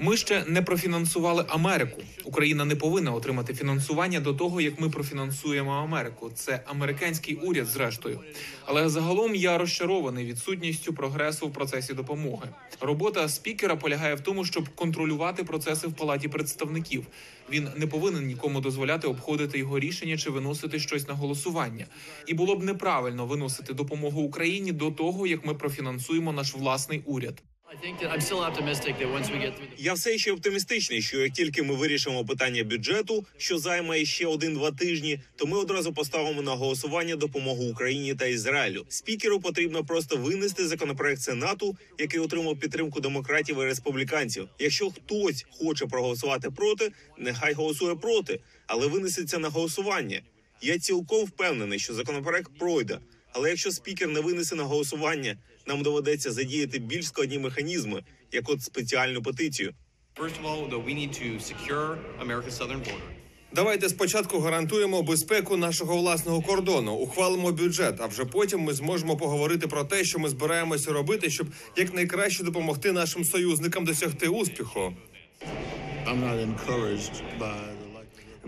Ми 0.00 0.16
ще 0.16 0.44
не 0.46 0.62
профінансували 0.62 1.44
Америку. 1.48 2.02
Україна 2.24 2.64
не 2.64 2.76
повинна 2.76 3.12
отримати 3.12 3.54
фінансування 3.54 4.20
до 4.20 4.34
того, 4.34 4.60
як 4.60 4.80
ми 4.80 4.90
профінансуємо 4.90 5.72
Америку. 5.72 6.30
Це 6.34 6.60
американський 6.66 7.34
уряд, 7.34 7.66
зрештою. 7.66 8.20
Але 8.66 8.88
загалом 8.88 9.34
я 9.34 9.58
розчарований 9.58 10.26
відсутністю 10.26 10.94
прогресу 10.94 11.46
в 11.46 11.52
процесі 11.52 11.94
допомоги. 11.94 12.48
Робота 12.80 13.28
спікера 13.28 13.76
полягає 13.76 14.14
в 14.14 14.20
тому, 14.20 14.44
щоб 14.44 14.68
контролювати 14.68 15.44
процеси 15.44 15.86
в 15.86 15.92
палаті 15.92 16.28
представників. 16.28 17.06
Він 17.50 17.68
не 17.76 17.86
повинен 17.86 18.26
нікому 18.26 18.60
дозволяти 18.60 19.06
обходити 19.06 19.58
його 19.58 19.78
рішення 19.78 20.16
чи 20.16 20.30
виносити 20.30 20.78
щось 20.78 21.08
на 21.08 21.14
голосування. 21.14 21.86
І 22.26 22.34
було 22.34 22.56
б 22.56 22.64
неправильно 22.64 23.26
виносити 23.26 23.74
допомогу 23.74 24.22
Україні 24.22 24.72
до 24.72 24.90
того, 24.90 25.26
як 25.26 25.46
ми 25.46 25.54
профінансуємо 25.54 26.32
наш 26.32 26.54
власний 26.54 27.02
уряд. 27.06 27.42
Я 29.78 29.92
все 29.92 30.18
ще 30.18 30.32
оптимістичний, 30.32 31.02
що 31.02 31.18
як 31.18 31.32
тільки 31.32 31.62
ми 31.62 31.74
вирішимо 31.74 32.24
питання 32.24 32.64
бюджету, 32.64 33.26
що 33.36 33.58
займе 33.58 34.04
ще 34.04 34.26
один-два 34.26 34.70
тижні, 34.70 35.20
то 35.36 35.46
ми 35.46 35.58
одразу 35.58 35.92
поставимо 35.92 36.42
на 36.42 36.54
голосування 36.54 37.16
допомогу 37.16 37.64
Україні 37.64 38.14
та 38.14 38.26
Ізраїлю. 38.26 38.86
Спікеру 38.88 39.40
потрібно 39.40 39.84
просто 39.84 40.16
винести 40.16 40.68
законопроект 40.68 41.22
Сенату, 41.22 41.76
який 41.98 42.20
отримав 42.20 42.58
підтримку 42.60 43.00
демократів 43.00 43.60
і 43.60 43.64
республіканців. 43.64 44.48
Якщо 44.58 44.90
хтось 44.90 45.46
хоче 45.50 45.86
проголосувати 45.86 46.50
проти, 46.50 46.92
нехай 47.18 47.52
голосує 47.52 47.94
проти, 47.94 48.40
але 48.66 48.86
винесеться 48.86 49.38
на 49.38 49.48
голосування. 49.48 50.22
Я 50.62 50.78
цілком 50.78 51.24
впевнений, 51.24 51.78
що 51.78 51.94
законопроект 51.94 52.50
пройде. 52.58 52.98
Але 53.32 53.48
якщо 53.48 53.70
спікер 53.72 54.08
не 54.08 54.20
винесе 54.20 54.54
на 54.56 54.62
голосування, 54.62 55.36
нам 55.68 55.82
доведеться 55.82 56.32
задіяти 56.32 56.78
більш 56.78 57.06
складні 57.06 57.38
механізми, 57.38 58.02
як 58.32 58.48
от 58.50 58.62
спеціальну 58.62 59.22
петицію. 59.22 59.74
Давайте 63.52 63.88
спочатку 63.88 64.38
гарантуємо 64.38 65.02
безпеку 65.02 65.56
нашого 65.56 65.96
власного 65.96 66.42
кордону, 66.42 66.92
ухвалимо 66.92 67.52
бюджет, 67.52 68.00
а 68.00 68.06
вже 68.06 68.24
потім 68.24 68.60
ми 68.60 68.74
зможемо 68.74 69.16
поговорити 69.16 69.66
про 69.66 69.84
те, 69.84 70.04
що 70.04 70.18
ми 70.18 70.28
збираємося 70.28 70.92
робити, 70.92 71.30
щоб 71.30 71.46
якнайкраще 71.76 72.44
допомогти 72.44 72.92
нашим 72.92 73.24
союзникам 73.24 73.84
досягти 73.84 74.28
успіху. 74.28 74.94
I'm 76.06 76.20
not 76.24 76.38
encouraged 76.38 77.22
by. 77.40 77.77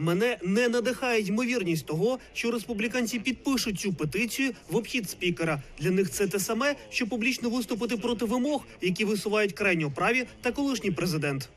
Мене 0.01 0.39
не 0.43 0.69
надихає 0.69 1.21
ймовірність 1.21 1.87
того, 1.87 2.19
що 2.33 2.51
республіканці 2.51 3.19
підпишуть 3.19 3.81
цю 3.81 3.93
петицію 3.93 4.53
в 4.71 4.77
обхід 4.77 5.11
спікера. 5.11 5.63
Для 5.79 5.91
них 5.91 6.11
це 6.11 6.27
те 6.27 6.39
саме, 6.39 6.77
що 6.91 7.07
публічно 7.07 7.51
виступити 7.51 7.97
проти 7.97 8.25
вимог, 8.25 8.67
які 8.81 9.05
висувають 9.05 9.53
крайньо 9.53 9.91
праві 9.91 10.27
та 10.41 10.53
колишній 10.53 10.91
президент. 10.91 11.49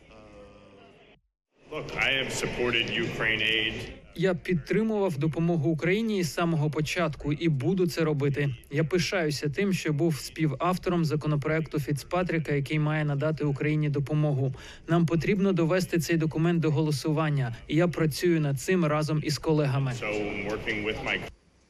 Look, 1.71 1.87
I 2.07 2.09
have 2.19 2.31
supported 2.43 2.85
Ukraine 3.05 3.41
aid. 3.41 3.73
Я 4.15 4.33
підтримував 4.35 5.17
допомогу 5.17 5.69
Україні 5.69 6.17
із 6.17 6.33
самого 6.33 6.69
початку 6.69 7.33
і 7.33 7.49
буду 7.49 7.87
це 7.87 8.01
робити. 8.01 8.55
Я 8.71 8.83
пишаюся 8.83 9.49
тим, 9.49 9.73
що 9.73 9.93
був 9.93 10.19
співавтором 10.19 11.05
законопроекту 11.05 11.79
Фіцпатріка, 11.79 12.53
який 12.53 12.79
має 12.79 13.05
надати 13.05 13.43
Україні 13.43 13.89
допомогу. 13.89 14.53
Нам 14.87 15.05
потрібно 15.05 15.53
довести 15.53 15.99
цей 15.99 16.17
документ 16.17 16.59
до 16.59 16.71
голосування, 16.71 17.55
і 17.67 17.75
я 17.75 17.87
працюю 17.87 18.41
над 18.41 18.61
цим 18.61 18.85
разом 18.85 19.21
із 19.23 19.37
колегами. 19.37 19.93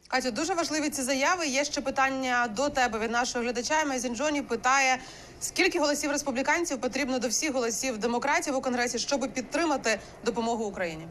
Катю, 0.07 0.31
дуже 0.31 0.53
важливі 0.53 0.89
ці 0.89 1.01
заяви. 1.01 1.47
Є 1.47 1.65
ще 1.65 1.81
питання 1.81 2.47
до 2.55 2.69
тебе 2.69 2.99
від 2.99 3.11
нашого 3.11 3.45
глядача. 3.45 3.85
Мезін 3.85 4.15
Джоні 4.15 4.41
питає: 4.41 4.97
скільки 5.39 5.79
голосів 5.79 6.11
республіканців 6.11 6.81
потрібно 6.81 7.19
до 7.19 7.27
всіх 7.27 7.53
голосів 7.53 7.97
демократів 7.97 8.55
у 8.55 8.61
конгресі, 8.61 8.99
щоб 8.99 9.33
підтримати 9.33 9.99
допомогу 10.25 10.65
Україні? 10.65 11.03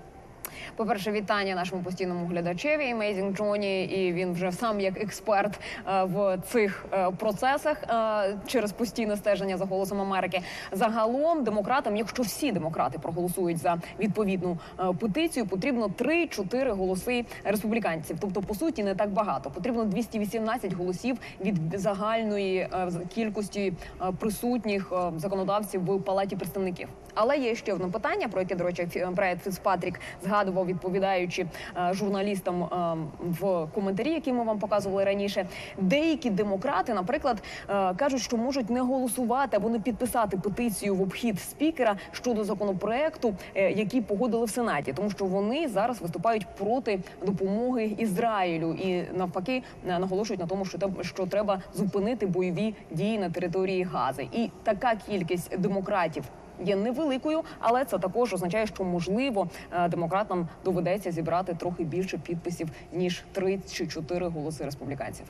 По-перше, 0.77 1.13
вітання 1.13 1.55
нашому 1.55 1.83
постійному 1.83 2.27
глядачеві 2.27 2.95
Amazing 2.95 3.37
Джоні, 3.37 3.85
і 3.85 4.13
він 4.13 4.33
вже 4.33 4.53
сам 4.53 4.81
як 4.81 5.03
експерт 5.03 5.61
е, 5.87 6.05
в 6.05 6.39
цих 6.47 6.85
е, 6.93 7.11
процесах 7.11 7.83
е, 7.83 8.39
через 8.47 8.73
постійне 8.73 9.17
стеження 9.17 9.57
за 9.57 9.65
голосом 9.65 10.01
Америки. 10.01 10.43
Загалом 10.73 11.45
демократам, 11.45 11.97
якщо 11.97 12.23
всі 12.23 12.53
демократи 12.53 12.99
проголосують 12.99 13.59
за 13.59 13.79
відповідну 14.01 14.59
петицію, 15.01 15.47
потрібно 15.47 15.87
3-4 15.87 16.71
голоси 16.71 17.25
республіканців. 17.45 18.17
Тобто, 18.21 18.43
по 18.43 18.55
суті, 18.55 18.85
не 18.85 18.95
так 18.95 19.11
багато. 19.11 19.51
Потрібно 19.51 19.85
218 19.85 20.73
голосів 20.73 21.19
від 21.41 21.57
загальної 21.75 22.69
кількості 23.15 23.73
присутніх 24.19 24.93
законодавців 25.17 25.85
в 25.85 26.03
палаті 26.03 26.37
представників. 26.37 26.89
Але 27.15 27.39
є 27.39 27.55
ще 27.55 27.73
одне 27.73 27.89
питання, 27.89 28.29
про 28.29 28.41
яке, 28.41 28.55
до 28.55 28.65
речі, 28.65 29.07
Брайт 29.13 29.43
Фіцпатрік 29.43 30.01
згадував, 30.25 30.67
відповідаючи 30.67 31.47
е, 31.77 31.95
журналістам 31.95 32.63
е, 32.63 32.97
в 33.41 33.67
коментарі, 33.75 34.11
які 34.11 34.33
ми 34.33 34.45
вам 34.45 34.59
показували 34.59 35.05
раніше. 35.05 35.47
Деякі 35.79 36.31
демократи, 36.31 36.95
наприклад, 36.95 37.43
е, 37.69 37.95
кажуть, 37.95 38.21
що 38.21 38.37
можуть 38.37 38.71
не 38.71 38.81
голосувати 38.81 39.57
або 39.57 39.69
не 39.69 39.81
підписати 39.81 40.37
петицію 40.37 40.95
в 40.95 41.03
обхід 41.03 41.41
спікера 41.41 41.97
щодо 42.13 42.45
законопроекту, 42.45 43.35
який 43.55 44.01
погодили 44.01 44.45
в 44.45 44.51
сенаті, 44.51 44.93
тому 44.93 45.11
що 45.11 45.25
вони 45.25 45.69
зараз 45.69 46.03
виступають 46.03 46.47
проти 46.59 47.01
допомоги 47.27 47.85
Ізраїлю 47.99 48.73
і 48.73 49.05
навпаки 49.15 49.63
наголошують 49.87 50.41
на 50.41 50.47
тому, 50.47 50.65
що 50.65 50.79
що 51.01 51.27
треба 51.27 51.61
зупинити 51.75 52.27
бойові 52.27 52.75
дії 52.91 53.19
на 53.19 53.31
території 53.31 53.83
Гази. 53.83 54.29
І 54.33 54.51
така 54.63 54.95
кількість 55.07 55.59
демократів 55.59 56.25
є 56.65 56.77
невеликою, 56.77 57.43
але 57.59 57.85
це 57.85 57.99
також 57.99 58.33
означає, 58.33 58.67
що 58.67 58.85
можливо 58.85 59.49
е, 59.73 59.89
демократам 59.89 60.49
доведеться 60.65 61.13
зібрати 61.13 61.55
трохи 61.55 61.85
більше 61.85 62.19
підписів 62.19 62.69
ніж 62.93 63.23
3 63.33 63.61
чи 63.73 63.87
4 63.87 64.29
голоси 64.29 64.65
республіканців. 64.65 65.27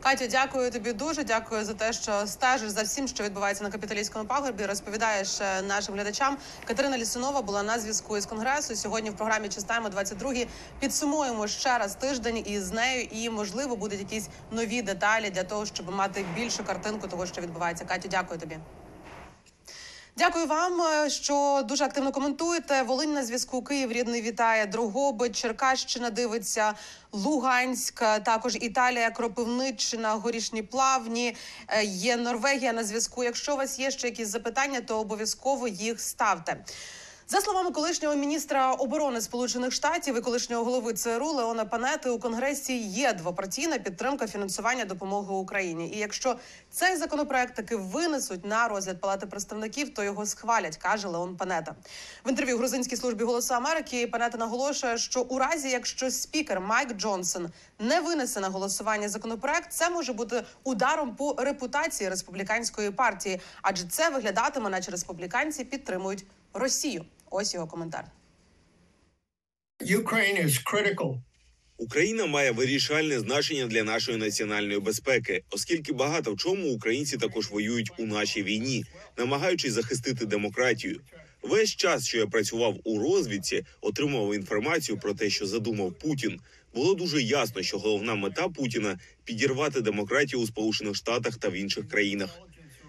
Катю, 0.00 0.24
дякую 0.30 0.70
тобі 0.70 0.92
дуже. 0.92 1.24
Дякую 1.24 1.64
за 1.64 1.74
те, 1.74 1.92
що 1.92 2.26
стежиш 2.26 2.70
за 2.70 2.82
всім, 2.82 3.08
що 3.08 3.24
відбувається 3.24 3.64
на 3.64 3.70
капіталістському 3.70 4.24
пагорбі. 4.24 4.66
Розповідаєш 4.66 5.40
е, 5.40 5.62
нашим 5.62 5.94
глядачам. 5.94 6.36
Катерина 6.64 6.98
Лісунова 6.98 7.42
була 7.42 7.62
на 7.62 7.78
зв'язку 7.78 8.16
із 8.16 8.26
конгресу. 8.26 8.76
Сьогодні 8.76 9.10
в 9.10 9.16
програмі 9.16 9.48
Чистаємо 9.48 9.88
22 9.88 10.34
Підсумуємо 10.80 11.46
ще 11.46 11.78
раз 11.78 11.94
тиждень 11.94 12.42
із 12.46 12.72
нею, 12.72 13.08
і 13.10 13.30
можливо 13.30 13.76
будуть 13.76 13.98
якісь 13.98 14.28
нові 14.50 14.82
деталі 14.82 15.30
для 15.30 15.44
того, 15.44 15.66
щоб 15.66 15.90
мати 15.90 16.24
більшу 16.36 16.64
картинку 16.64 17.08
того, 17.08 17.26
що 17.26 17.40
відбувається. 17.40 17.84
Катю, 17.84 18.08
дякую 18.10 18.40
тобі. 18.40 18.56
Дякую 20.18 20.46
вам, 20.46 20.82
е, 20.82 21.10
що 21.10 21.62
дуже 21.64 21.84
активно 21.84 22.12
коментуєте. 22.12 22.82
Волинь 22.82 23.12
на 23.12 23.24
зв'язку 23.24 23.62
Київ 23.62 23.92
рідний 23.92 24.22
вітає 24.22 24.66
Дрогобич, 24.66 25.36
Черкащина 25.40 26.10
дивиться, 26.10 26.74
Луганськ, 27.12 28.02
е, 28.02 28.20
також 28.20 28.56
Італія, 28.60 29.10
Кропивниччина, 29.10 30.12
Горішні 30.14 30.62
Плавні. 30.62 31.36
е, 31.68 31.84
Є 31.84 32.16
Норвегія 32.16 32.72
на 32.72 32.84
зв'язку. 32.84 33.24
Якщо 33.24 33.54
у 33.54 33.56
вас 33.56 33.78
є 33.78 33.90
ще 33.90 34.06
якісь 34.08 34.28
запитання, 34.28 34.80
то 34.80 35.00
обов'язково 35.00 35.68
їх 35.68 36.00
ставте. 36.00 36.56
За 37.28 37.40
словами 37.40 37.70
колишнього 37.70 38.14
міністра 38.14 38.72
оборони 38.72 39.20
Сполучених 39.20 39.72
Штатів 39.72 40.16
і 40.16 40.20
колишнього 40.20 40.64
голови 40.64 40.92
ЦРУ 40.92 41.26
Леона 41.26 41.64
Панети, 41.64 42.10
у 42.10 42.18
Конгресі 42.18 42.78
є 42.78 43.12
двопартійна 43.12 43.78
підтримка 43.78 44.26
фінансування 44.26 44.84
допомоги 44.84 45.34
Україні. 45.34 45.90
І 45.94 45.98
якщо 45.98 46.36
цей 46.70 46.96
законопроект 46.96 47.56
таки 47.56 47.76
винесуть 47.76 48.44
на 48.44 48.68
розгляд 48.68 49.00
Палати 49.00 49.26
представників, 49.26 49.94
то 49.94 50.04
його 50.04 50.26
схвалять, 50.26 50.76
каже 50.76 51.08
Леон 51.08 51.36
Панета. 51.36 51.74
В 52.24 52.28
інтерв'ю 52.28 52.58
грузинській 52.58 52.96
службі 52.96 53.24
голосу 53.24 53.54
Америки 53.54 54.06
Панета 54.06 54.38
наголошує, 54.38 54.98
що 54.98 55.20
у 55.20 55.38
разі, 55.38 55.70
якщо 55.70 56.10
спікер 56.10 56.60
Майк 56.60 56.92
Джонсон 56.92 57.48
не 57.78 58.00
винесе 58.00 58.40
на 58.40 58.48
голосування 58.48 59.08
законопроект, 59.08 59.72
це 59.72 59.90
може 59.90 60.12
бути 60.12 60.44
ударом 60.64 61.16
по 61.16 61.34
репутації 61.38 62.10
республіканської 62.10 62.90
партії, 62.90 63.40
адже 63.62 63.84
це 63.88 64.10
виглядатиме, 64.10 64.70
наче 64.70 64.90
республіканці 64.90 65.64
підтримують 65.64 66.24
Росію. 66.54 67.04
Ось 67.30 67.54
його 67.54 67.66
коментар. 67.66 68.04
Ukraine 69.80 70.44
is 70.46 70.62
critical. 70.72 71.18
Україна 71.78 72.26
має 72.26 72.50
вирішальне 72.50 73.18
значення 73.18 73.66
для 73.66 73.82
нашої 73.84 74.18
національної 74.18 74.80
безпеки, 74.80 75.42
оскільки 75.50 75.92
багато 75.92 76.32
в 76.32 76.36
чому 76.36 76.72
українці 76.72 77.16
також 77.16 77.50
воюють 77.50 77.92
у 77.98 78.06
нашій 78.06 78.42
війні, 78.42 78.84
намагаючись 79.18 79.72
захистити 79.72 80.26
демократію. 80.26 81.00
Весь 81.42 81.70
час, 81.76 82.06
що 82.06 82.18
я 82.18 82.26
працював 82.26 82.76
у 82.84 82.98
розвідці, 82.98 83.64
отримував 83.80 84.34
інформацію 84.34 84.98
про 84.98 85.14
те, 85.14 85.30
що 85.30 85.46
задумав 85.46 85.92
Путін. 85.92 86.40
Було 86.74 86.94
дуже 86.94 87.22
ясно, 87.22 87.62
що 87.62 87.78
головна 87.78 88.14
мета 88.14 88.48
Путіна 88.48 88.98
підірвати 89.24 89.80
демократію 89.80 90.42
у 90.42 90.46
Сполучених 90.46 90.94
Штатах 90.94 91.36
та 91.36 91.48
в 91.48 91.52
інших 91.52 91.88
країнах. 91.88 92.38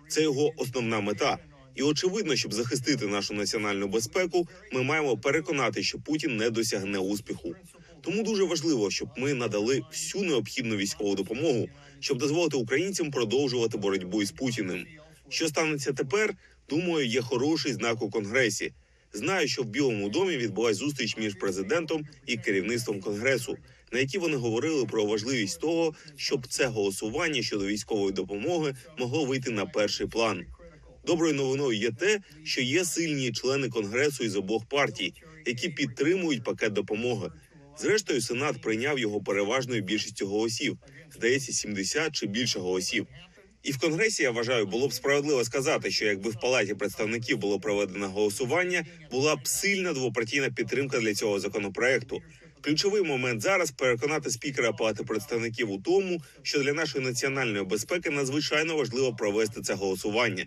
Це 0.08 0.22
його 0.22 0.52
основна 0.58 1.00
мета. 1.00 1.38
І 1.78 1.84
очевидно, 1.84 2.36
щоб 2.36 2.54
захистити 2.54 3.08
нашу 3.08 3.34
національну 3.34 3.88
безпеку, 3.88 4.48
ми 4.74 4.84
маємо 4.84 5.18
переконати, 5.18 5.84
що 5.84 6.00
Путін 6.00 6.38
не 6.38 6.50
досягне 6.50 7.00
успіху. 7.00 7.56
Тому 8.02 8.24
дуже 8.24 8.44
важливо, 8.44 8.92
щоб 8.92 9.10
ми 9.18 9.34
надали 9.34 9.82
всю 9.92 10.24
необхідну 10.24 10.76
військову 10.76 11.16
допомогу, 11.16 11.70
щоб 12.00 12.18
дозволити 12.18 12.58
українцям 12.58 13.12
продовжувати 13.12 13.78
боротьбу 13.78 14.22
із 14.22 14.32
Путіним. 14.32 14.86
Що 15.30 15.48
станеться 15.48 15.94
тепер? 15.94 16.34
Думаю, 16.70 17.06
є 17.06 17.22
хороший 17.22 17.74
знак 17.74 18.02
у 18.02 18.10
конгресі. 18.10 18.74
Знаю, 19.14 19.48
що 19.48 19.62
в 19.62 19.66
Білому 19.66 20.10
домі 20.10 20.38
відбулась 20.38 20.78
зустріч 20.78 21.18
між 21.18 21.34
президентом 21.34 22.06
і 22.26 22.38
керівництвом 22.38 23.02
конгресу, 23.02 23.58
на 23.92 24.00
якій 24.00 24.18
вони 24.18 24.38
говорили 24.38 24.86
про 24.86 25.06
важливість 25.06 25.62
того, 25.62 25.94
щоб 26.16 26.48
це 26.48 26.66
голосування 26.66 27.42
щодо 27.42 27.66
військової 27.66 28.14
допомоги 28.14 28.76
могло 28.98 29.26
вийти 29.26 29.52
на 29.52 29.66
перший 29.66 30.08
план. 30.08 30.46
Доброю 31.08 31.34
новиною 31.34 31.80
є 31.80 31.92
те, 31.92 32.20
що 32.44 32.62
є 32.62 32.86
сильні 32.86 33.32
члени 33.32 33.70
конгресу 33.70 34.24
із 34.24 34.36
обох 34.36 34.66
партій, 34.66 35.14
які 35.46 35.70
підтримують 35.70 36.44
пакет 36.44 36.74
допомоги. 36.74 37.30
Зрештою, 37.80 38.22
сенат 38.22 38.62
прийняв 38.62 39.00
його 39.00 39.22
переважною 39.22 39.82
більшістю 39.82 40.28
голосів, 40.28 40.78
здається, 41.16 41.54
70 41.54 42.16
чи 42.16 42.28
більше 42.28 42.60
голосів. 42.60 43.08
І 43.64 43.72
в 43.72 43.80
конгресі 43.80 44.24
я 44.24 44.32
вважаю, 44.32 44.66
було 44.66 44.88
б 44.88 44.94
справедливо 44.94 45.44
сказати, 45.44 45.92
що 45.92 46.06
якби 46.06 46.30
в 46.30 46.40
палаті 46.40 46.74
представників 46.74 47.38
було 47.38 47.60
проведено 47.60 48.10
голосування, 48.10 48.86
була 49.12 49.36
б 49.36 49.48
сильна 49.48 49.94
двопартійна 49.94 50.50
підтримка 50.50 51.00
для 51.00 51.14
цього 51.14 51.40
законопроекту. 51.40 52.22
Ключовий 52.62 53.02
момент 53.02 53.42
зараз 53.42 53.72
переконати 53.72 54.30
спікера 54.30 54.72
палати 54.74 55.04
представників 55.04 55.72
у 55.72 55.82
тому, 55.82 56.22
що 56.42 56.64
для 56.64 56.74
нашої 56.74 57.06
національної 57.06 57.66
безпеки 57.66 58.10
надзвичайно 58.10 58.76
важливо 58.76 59.16
провести 59.16 59.62
це 59.62 59.74
голосування. 59.74 60.46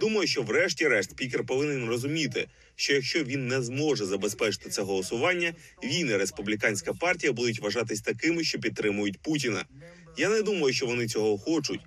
Думаю, 0.00 0.26
що 0.26 0.42
врешті-решт 0.42 1.10
спікер 1.10 1.46
повинен 1.46 1.88
розуміти, 1.88 2.48
що 2.76 2.92
якщо 2.92 3.24
він 3.24 3.48
не 3.48 3.62
зможе 3.62 4.06
забезпечити 4.06 4.70
це 4.70 4.82
голосування, 4.82 5.54
він 5.84 6.08
і 6.08 6.16
республіканська 6.16 6.92
партія 6.94 7.32
будуть 7.32 7.60
вважатись 7.60 8.00
такими, 8.00 8.44
що 8.44 8.58
підтримують 8.58 9.18
Путіна. 9.18 9.64
Я 10.16 10.28
не 10.28 10.42
думаю, 10.42 10.74
що 10.74 10.86
вони 10.86 11.08
цього 11.08 11.38
хочуть. 11.38 11.80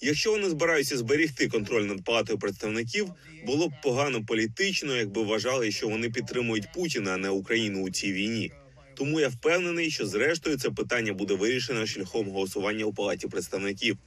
Якщо 0.00 0.30
вони 0.30 0.50
збираються 0.50 0.98
зберігти 0.98 1.48
контроль 1.48 1.82
над 1.82 2.04
палатою 2.04 2.38
представників, 2.38 3.12
було 3.46 3.68
б 3.68 3.72
погано 3.82 4.24
політично, 4.24 4.96
якби 4.96 5.22
вважали, 5.22 5.70
що 5.70 5.88
вони 5.88 6.10
підтримують 6.10 6.72
Путіна, 6.74 7.10
а 7.10 7.16
не 7.16 7.28
Україну 7.28 7.82
у 7.82 7.90
цій 7.90 8.12
війні. 8.12 8.52
Тому 8.94 9.20
я 9.20 9.28
впевнений, 9.28 9.90
що 9.90 10.06
зрештою 10.06 10.58
це 10.58 10.70
питання 10.70 11.12
буде 11.12 11.34
вирішено 11.34 11.86
шляхом 11.86 12.30
голосування 12.30 12.84
у 12.84 12.94
палаті 12.94 13.28
представників. 13.28 13.98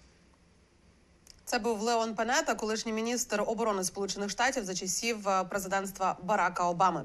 Це 1.54 1.60
був 1.60 1.82
Леон 1.82 2.16
Панета, 2.16 2.56
колишній 2.56 2.94
міністр 2.94 3.44
оборони 3.48 3.84
Сполучених 3.84 4.30
Штатів 4.30 4.66
за 4.66 4.76
часів 4.76 5.30
е, 5.30 5.44
президентства 5.44 6.18
Барака 6.24 6.64
Обами. 6.64 7.04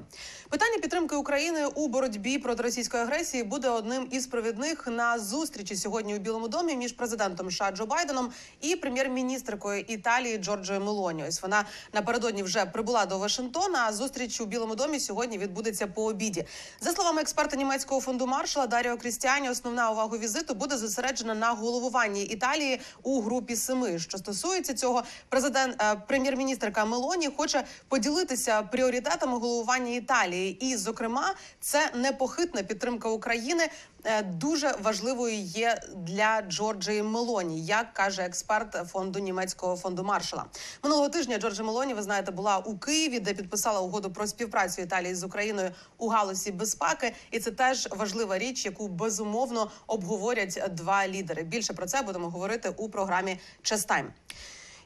Питання 0.49 0.77
підтримки 0.81 1.15
України 1.15 1.65
у 1.65 1.87
боротьбі 1.87 2.37
проти 2.37 2.63
російської 2.63 3.03
агресії 3.03 3.43
буде 3.43 3.69
одним 3.69 4.07
із 4.11 4.27
провідних 4.27 4.87
на 4.87 5.19
зустрічі 5.19 5.75
сьогодні 5.75 6.15
у 6.15 6.19
Білому 6.19 6.47
домі 6.47 6.75
між 6.75 6.93
президентом 6.93 7.51
США 7.51 7.71
Джо 7.71 7.85
Байденом 7.85 8.31
і 8.61 8.75
прем'єр-міністркою 8.75 9.79
Італії 9.87 10.37
Джорджою 10.37 10.81
Мелоні. 10.81 11.23
Ось 11.27 11.41
вона 11.41 11.65
напередодні 11.93 12.43
вже 12.43 12.65
прибула 12.65 13.05
до 13.05 13.17
Вашингтона. 13.17 13.85
А 13.87 13.93
зустріч 13.93 14.41
у 14.41 14.45
Білому 14.45 14.75
домі 14.75 14.99
сьогодні 14.99 15.37
відбудеться 15.37 15.87
по 15.87 16.05
обіді. 16.05 16.45
За 16.81 16.91
словами 16.91 17.21
експерта 17.21 17.55
німецького 17.55 18.01
фонду 18.01 18.27
Маршала 18.27 18.67
Даріо 18.67 18.97
Крістіані, 18.97 19.49
основна 19.49 19.91
увага 19.91 20.17
візиту 20.17 20.53
буде 20.53 20.77
зосереджена 20.77 21.35
на 21.35 21.51
головуванні 21.51 22.23
Італії 22.23 22.81
у 23.03 23.21
групі 23.21 23.55
семи. 23.55 23.99
Що 23.99 24.17
стосується 24.17 24.38
цього, 24.75 25.03
президент 25.29 25.81
е, 25.81 25.95
прем'єр-міністрка 26.07 26.85
Мелоні 26.85 27.29
хоче 27.37 27.63
поділитися 27.87 28.61
пріоритетами 28.61 29.37
головування 29.39 29.91
Італії, 29.91 30.65
і, 30.65 30.75
зокрема, 30.75 31.33
це 31.59 31.91
непохитна 31.95 32.63
підтримка 32.63 33.09
України. 33.09 33.69
е, 34.03 34.23
Дуже 34.23 34.75
важливою 34.81 35.35
є 35.35 35.81
для 35.95 36.41
Джорджії 36.41 37.03
Мелоні, 37.03 37.65
як 37.65 37.93
каже 37.93 38.21
експерт 38.21 38.77
фонду 38.91 39.19
німецького 39.19 39.75
фонду 39.75 40.03
Маршала. 40.03 40.45
Минулого 40.83 41.09
тижня 41.09 41.37
Джорджа 41.37 41.63
Мелоні, 41.63 41.93
ви 41.93 42.01
знаєте, 42.01 42.31
була 42.31 42.57
у 42.57 42.77
Києві, 42.77 43.19
де 43.19 43.33
підписала 43.33 43.79
угоду 43.79 44.11
про 44.11 44.27
співпрацю 44.27 44.81
Італії 44.81 45.15
з 45.15 45.23
Україною 45.23 45.71
у 45.97 46.07
галузі 46.07 46.51
безпеки, 46.51 47.13
і 47.31 47.39
це 47.39 47.51
теж 47.51 47.87
важлива 47.91 48.37
річ, 48.37 48.65
яку 48.65 48.87
безумовно 48.87 49.71
обговорять 49.87 50.63
два 50.71 51.07
лідери. 51.07 51.43
Більше 51.43 51.73
про 51.73 51.85
це 51.85 52.01
будемо 52.01 52.29
говорити 52.29 52.73
у 52.77 52.89
програмі 52.89 53.39
«Честайм». 53.61 54.13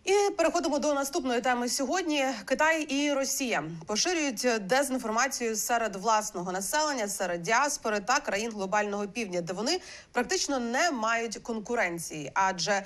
І 0.06 0.30
переходимо 0.38 0.80
до 0.80 0.94
наступної 0.94 1.42
теми 1.42 1.70
сьогодні. 1.70 2.26
Китай 2.46 2.82
і 2.82 3.14
Росія 3.14 3.64
поширюють 3.86 4.48
дезінформацію 4.62 5.56
серед 5.56 5.96
власного 5.96 6.52
населення, 6.52 7.08
серед 7.08 7.42
діаспори 7.42 8.00
та 8.00 8.20
країн 8.20 8.52
глобального 8.52 9.08
півдня, 9.08 9.42
де 9.42 9.54
вони 9.54 9.80
практично 10.12 10.60
не 10.60 10.92
мають 10.92 11.38
конкуренції, 11.38 12.32
адже 12.34 12.84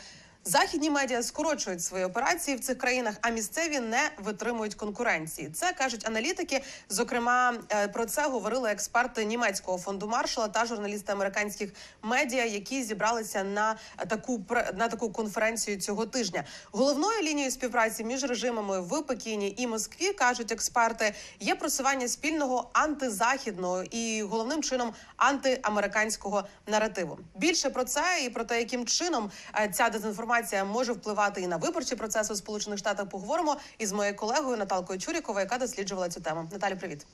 Західні 0.48 0.90
медіа 0.90 1.24
скорочують 1.24 1.84
свої 1.84 2.06
операції 2.06 2.58
в 2.58 2.60
цих 2.60 2.78
країнах, 2.78 3.16
а 3.22 3.30
місцеві 3.30 3.80
не 3.80 4.10
витримують 4.18 4.76
конкуренції. 4.76 5.50
Це 5.50 5.74
кажуть 5.74 6.08
аналітики. 6.08 6.64
Зокрема, 6.90 7.54
е, 7.70 7.88
про 7.88 8.06
це 8.06 8.28
говорили 8.28 8.70
експерти 8.70 9.26
німецького 9.26 9.78
фонду 9.78 10.08
Маршала 10.08 10.48
та 10.48 10.66
журналісти 10.66 11.12
американських 11.12 11.74
медіа, 12.02 12.46
які 12.46 12.84
зібралися 12.84 13.44
на 13.44 13.76
таку 14.08 14.46
на 14.78 14.88
таку 14.88 15.12
конференцію 15.12 15.82
цього 15.82 16.06
тижня. 16.06 16.44
Головною 16.72 17.22
лінією 17.22 17.52
співпраці 17.52 18.04
між 18.04 18.24
режимами 18.24 18.82
в 18.82 19.02
Пекіні 19.02 19.56
і 19.58 19.68
Москві 19.68 20.14
кажуть 20.14 20.52
експерти, 20.52 21.14
є 21.40 21.56
просування 21.56 22.08
спільного 22.08 22.70
антизахідного 22.74 23.84
і 23.84 24.24
головним 24.24 24.64
чином 24.64 24.94
антиамериканського 25.18 26.44
наративу. 26.68 27.20
Більше 27.36 27.70
про 27.70 27.84
це 27.84 28.04
і 28.26 28.30
про 28.30 28.44
те, 28.44 28.60
яким 28.60 28.86
чином 28.86 29.32
е, 29.56 29.70
ця 29.74 29.90
дезінформація 29.90 30.37
може 30.66 30.94
впливати 30.94 31.42
і 31.42 31.48
на 31.48 31.58
виборчі 31.58 31.96
процеси 31.96 32.34
у 32.34 32.36
Сполучених 32.36 32.80
Штатах. 32.80 33.10
Поговоримо 33.10 33.58
із 33.78 33.92
моєю 33.92 34.16
колегою 34.16 34.58
Наталкою 34.58 35.00
Чуріковою, 35.00 35.44
яка 35.44 35.58
досліджувала 35.58 36.10
цю 36.10 36.22
тему. 36.22 36.50
Наталі, 36.52 36.76
привіт. 36.76 37.06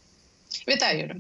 Вітаю, 0.68 1.00
Юля. 1.00 1.16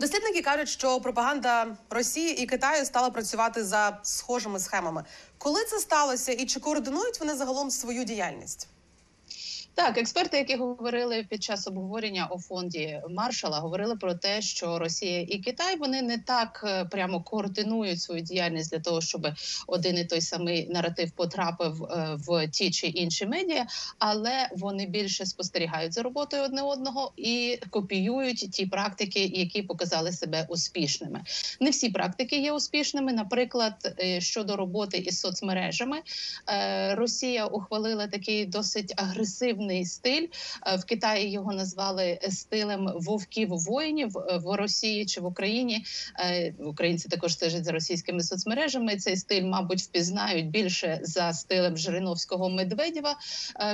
Дослідники 0.00 0.42
кажуть, 0.42 0.68
що 0.68 1.00
пропаганда 1.00 1.76
Росії 1.90 2.42
і 2.42 2.46
Китаю 2.46 2.84
стала 2.84 3.10
працювати 3.10 3.64
за 3.64 3.98
схожими 4.02 4.60
схемами. 4.60 5.04
Коли 5.38 5.64
це 5.64 5.78
сталося, 5.78 6.32
і 6.32 6.46
чи 6.46 6.60
координують 6.60 7.20
вони 7.20 7.34
загалом 7.34 7.70
свою 7.70 8.04
діяльність? 8.04 8.68
Так, 9.74 9.98
експерти, 9.98 10.38
які 10.38 10.56
говорили 10.56 11.26
під 11.28 11.42
час 11.42 11.66
обговорення 11.66 12.28
у 12.30 12.38
фонді 12.38 13.00
Маршала, 13.10 13.58
говорили 13.58 13.96
про 13.96 14.14
те, 14.14 14.42
що 14.42 14.78
Росія 14.78 15.20
і 15.20 15.38
Китай 15.38 15.76
вони 15.76 16.02
не 16.02 16.18
так 16.18 16.64
е, 16.66 16.84
прямо 16.84 17.22
координують 17.22 18.00
свою 18.00 18.20
діяльність 18.20 18.70
для 18.70 18.78
того, 18.78 19.00
щоб 19.00 19.26
один 19.66 19.98
і 19.98 20.04
той 20.04 20.20
самий 20.20 20.68
наратив 20.68 21.10
потрапив 21.10 21.84
е, 21.84 22.16
в 22.26 22.48
ті 22.48 22.70
чи 22.70 22.86
інші 22.86 23.26
медіа, 23.26 23.66
але 23.98 24.48
вони 24.56 24.86
більше 24.86 25.26
спостерігають 25.26 25.92
за 25.92 26.02
роботою 26.02 26.42
одне 26.42 26.62
одного 26.62 27.12
і 27.16 27.58
копіюють 27.70 28.50
ті 28.52 28.66
практики, 28.66 29.24
які 29.24 29.62
показали 29.62 30.12
себе 30.12 30.46
успішними. 30.48 31.20
Не 31.60 31.70
всі 31.70 31.90
практики 31.90 32.36
є 32.36 32.52
успішними. 32.52 33.12
Наприклад, 33.12 33.94
е, 34.00 34.20
щодо 34.20 34.56
роботи 34.56 34.98
із 34.98 35.20
соцмережами, 35.20 35.96
Росія 36.90 37.46
ухвалила 37.46 38.06
такий 38.06 38.46
досить 38.46 38.94
агресивний 38.96 39.59
стиль. 39.84 40.26
Е, 40.66 40.76
В 40.76 40.84
Китаї 40.84 41.30
його 41.30 41.52
назвали 41.52 42.18
стилем 42.28 42.90
вовків 42.96 43.48
воїнів 43.48 44.18
Е, 44.18 44.38
в 44.38 44.56
Росії 44.56 45.06
чи 45.06 45.20
в 45.20 45.26
Україні. 45.26 45.84
е, 46.18 46.54
Українці 46.58 47.08
також 47.08 47.32
стежать 47.32 47.64
за 47.64 47.72
російськими 47.72 48.22
соцмережами. 48.22 48.96
Цей 48.96 49.16
стиль, 49.16 49.42
мабуть, 49.44 49.82
впізнають 49.82 50.50
більше 50.50 51.00
за 51.02 51.32
стилем 51.32 51.76
Жириновського 51.76 52.48
Медведєва, 52.50 53.16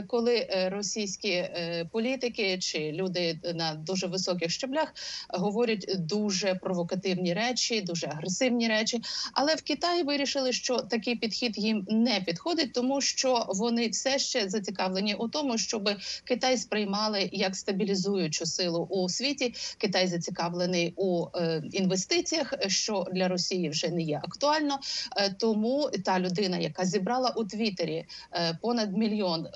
коли 0.07 0.49
російські 0.72 1.44
політики 1.92 2.59
чи 2.59 2.92
люди 2.92 3.40
на 3.55 3.75
дуже 3.75 4.07
високих 4.07 4.51
щаблях 4.51 4.94
говорять 5.29 5.94
дуже 5.99 6.55
провокативні 6.55 7.35
речі, 7.35 7.81
дуже 7.81 8.07
агресивні 8.07 8.68
речі. 8.68 9.03
Але 9.33 9.55
в 9.55 9.62
Китаї 9.62 10.03
вирішили, 10.03 10.53
що 10.53 10.77
такий 10.77 11.16
підхід 11.16 11.59
їм 11.59 11.87
не 11.90 12.20
підходить, 12.20 12.72
тому 12.72 13.01
що 13.01 13.46
вони 13.49 13.88
все 13.88 14.18
ще 14.18 14.49
зацікавлені 14.49 15.14
у 15.14 15.29
тому, 15.29 15.59
щоб 15.77 15.91
Китай 16.25 16.59
сприймали 16.59 17.29
як 17.33 17.57
стабілізуючу 17.57 18.47
силу 18.47 18.87
у 18.91 19.09
світі. 19.09 19.55
Китай 19.79 20.07
зацікавлений 20.07 20.93
у 20.97 21.27
е, 21.35 21.62
інвестиціях, 21.73 22.55
що 22.67 23.07
для 23.12 23.29
Росії 23.29 23.69
вже 23.69 23.89
не 23.89 24.03
є 24.03 24.21
актуально. 24.25 24.79
Е, 25.17 25.35
тому 25.39 25.91
та 26.05 26.21
людина, 26.21 26.59
яка 26.59 26.85
зібрала 26.85 27.31
у 27.37 27.45
Твіттері 27.45 28.05
е, 28.33 28.59
понад 28.62 28.97
мільйон 28.97 29.47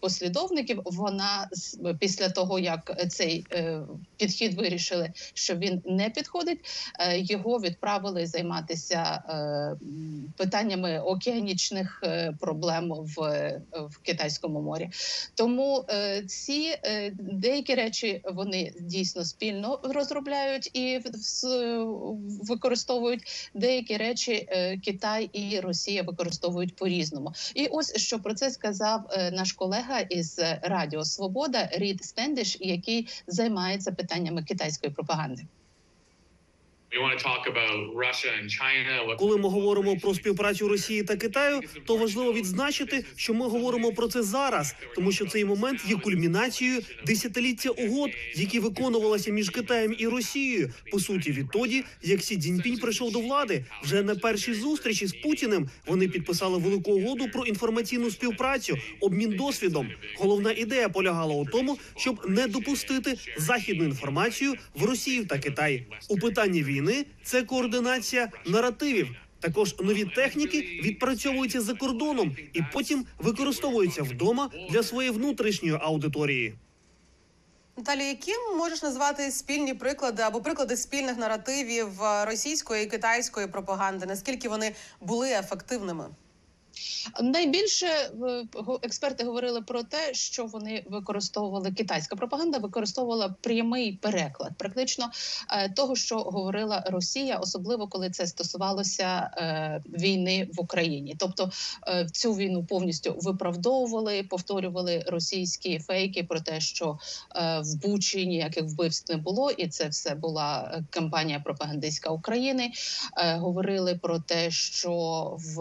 послідовників, 0.00 0.82
вона 0.84 1.48
після 1.98 2.28
того 2.28 2.58
як 2.58 3.10
цей 3.10 3.46
підхід 4.16 4.54
вирішили, 4.54 5.12
що 5.34 5.56
він 5.56 5.82
не 5.86 6.10
підходить, 6.10 6.58
його 7.14 7.58
відправили 7.58 8.26
займатися 8.26 9.22
питаннями 10.36 10.98
океанічних 10.98 12.02
проблем 12.40 12.92
в, 12.92 13.16
в 13.74 13.98
китайському 14.02 14.60
морі. 14.60 14.90
Тому 15.34 15.49
Тому 15.50 15.84
е, 15.88 16.22
ці 16.22 16.78
е, 16.84 17.10
деякі 17.18 17.74
речі 17.74 18.22
вони 18.24 18.72
дійсно 18.80 19.24
спільно 19.24 19.80
розробляють 19.82 20.70
і 20.76 21.00
використовують. 22.48 23.50
Деякі 23.54 23.96
речі 23.96 24.32
е, 24.48 24.78
Китай 24.78 25.30
і 25.32 25.60
Росія 25.60 26.02
використовують 26.02 26.76
по 26.76 26.88
різному. 26.88 27.32
І 27.54 27.66
ось 27.66 27.96
що 27.96 28.18
про 28.18 28.34
це 28.34 28.50
сказав 28.50 29.00
наш 29.32 29.52
колега 29.52 30.00
із 30.00 30.40
Радіо 30.62 31.04
Свобода 31.04 31.68
Рід 31.72 32.04
Стендиш, 32.04 32.56
який 32.60 33.08
займається 33.26 33.92
питаннями 33.92 34.42
китайської 34.42 34.92
пропаганди. 34.92 35.42
Коли 39.18 39.36
ми 39.36 39.48
говоримо 39.48 39.96
про 39.96 40.14
співпрацю 40.14 40.68
Росії 40.68 41.02
та 41.02 41.16
Китаю, 41.16 41.60
то 41.86 41.96
важливо 41.96 42.32
відзначити, 42.32 43.04
що 43.16 43.34
ми 43.34 43.48
говоримо 43.48 43.92
про 43.92 44.08
це 44.08 44.22
зараз, 44.22 44.74
тому 44.94 45.12
що 45.12 45.26
цей 45.26 45.44
момент 45.44 45.80
є 45.88 45.96
кульмінацією 45.96 46.80
десятиліття 47.06 47.70
угод, 47.70 48.10
які 48.34 48.58
виконувалися 48.58 49.30
між 49.30 49.50
Китаєм 49.50 49.94
і 49.98 50.08
Росією. 50.08 50.72
По 50.92 51.00
суті, 51.00 51.32
відтоді, 51.32 51.84
як 52.02 52.22
Сі 52.22 52.36
Цзіньпінь 52.36 52.78
прийшов 52.78 53.12
до 53.12 53.20
влади, 53.20 53.64
вже 53.82 54.02
на 54.02 54.14
першій 54.14 54.54
зустрічі 54.54 55.06
з 55.06 55.12
Путіним 55.12 55.68
вони 55.86 56.08
підписали 56.08 56.58
велику 56.58 56.92
угоду 56.92 57.28
про 57.32 57.44
інформаційну 57.44 58.10
співпрацю, 58.10 58.78
обмін 59.00 59.36
досвідом. 59.36 59.88
Головна 60.18 60.52
ідея 60.52 60.88
полягала 60.88 61.34
у 61.34 61.46
тому, 61.46 61.78
щоб 61.96 62.30
не 62.30 62.46
допустити 62.46 63.14
західну 63.36 63.84
інформацію 63.84 64.54
в 64.74 64.84
Росію 64.84 65.26
та 65.26 65.38
Китай. 65.38 65.86
У 66.08 66.18
питанні 66.18 66.62
війни 66.62 66.79
це 67.24 67.42
координація 67.42 68.28
наративів. 68.46 69.08
Також 69.40 69.74
нові 69.78 70.04
техніки 70.04 70.80
відпрацьовуються 70.84 71.60
за 71.60 71.74
кордоном 71.74 72.36
і 72.52 72.62
потім 72.72 73.06
використовуються 73.18 74.02
вдома 74.02 74.50
для 74.70 74.82
своєї 74.82 75.14
внутрішньої 75.14 75.78
аудиторії. 75.80 76.54
Наталі, 77.76 78.04
які 78.04 78.32
можеш 78.56 78.82
назвати 78.82 79.30
спільні 79.30 79.74
приклади 79.74 80.22
або 80.22 80.40
приклади 80.40 80.76
спільних 80.76 81.16
наративів 81.18 82.02
е, 82.02 82.24
російської 82.24 82.84
і 82.84 82.86
китайської 82.86 83.46
пропаганди? 83.46 84.06
Наскільки 84.06 84.48
вони 84.48 84.74
були 85.00 85.30
ефективними? 85.30 86.04
Найбільше 87.22 87.86
експерти 88.82 89.24
говорили 89.24 89.62
про 89.62 89.82
те, 89.82 90.14
що 90.14 90.44
вони 90.44 90.82
використовували 90.86 91.72
китайська 91.72 92.16
пропаганда, 92.16 92.58
використовувала 92.58 93.34
прямий 93.40 93.92
переклад, 93.92 94.50
практично 94.58 95.10
е, 95.50 95.68
того, 95.68 95.96
що 95.96 96.18
говорила 96.18 96.84
Росія, 96.86 97.36
особливо 97.36 97.88
коли 97.88 98.10
це 98.10 98.26
стосувалося 98.26 99.30
е, 99.36 99.82
війни 99.86 100.48
в 100.52 100.60
Україні. 100.60 101.16
Тобто 101.18 101.50
е, 101.88 102.06
цю 102.12 102.34
війну 102.34 102.64
повністю 102.64 103.14
виправдовували, 103.22 104.22
повторювали 104.22 105.04
російські 105.06 105.78
фейки 105.78 106.24
про 106.24 106.40
те, 106.40 106.60
що 106.60 106.98
в 107.62 107.74
Бучі 107.82 108.26
ніяких 108.26 108.64
вбивств 108.64 109.12
не 109.12 109.18
було, 109.18 109.50
і 109.50 109.68
це 109.68 109.88
все 109.88 110.14
була 110.14 110.82
кампанія 110.90 111.40
пропагандистська 111.40 112.10
України. 112.10 112.70
Говорили 113.16 113.94
про 113.94 114.18
те, 114.18 114.50
що 114.50 114.90
в 115.38 115.60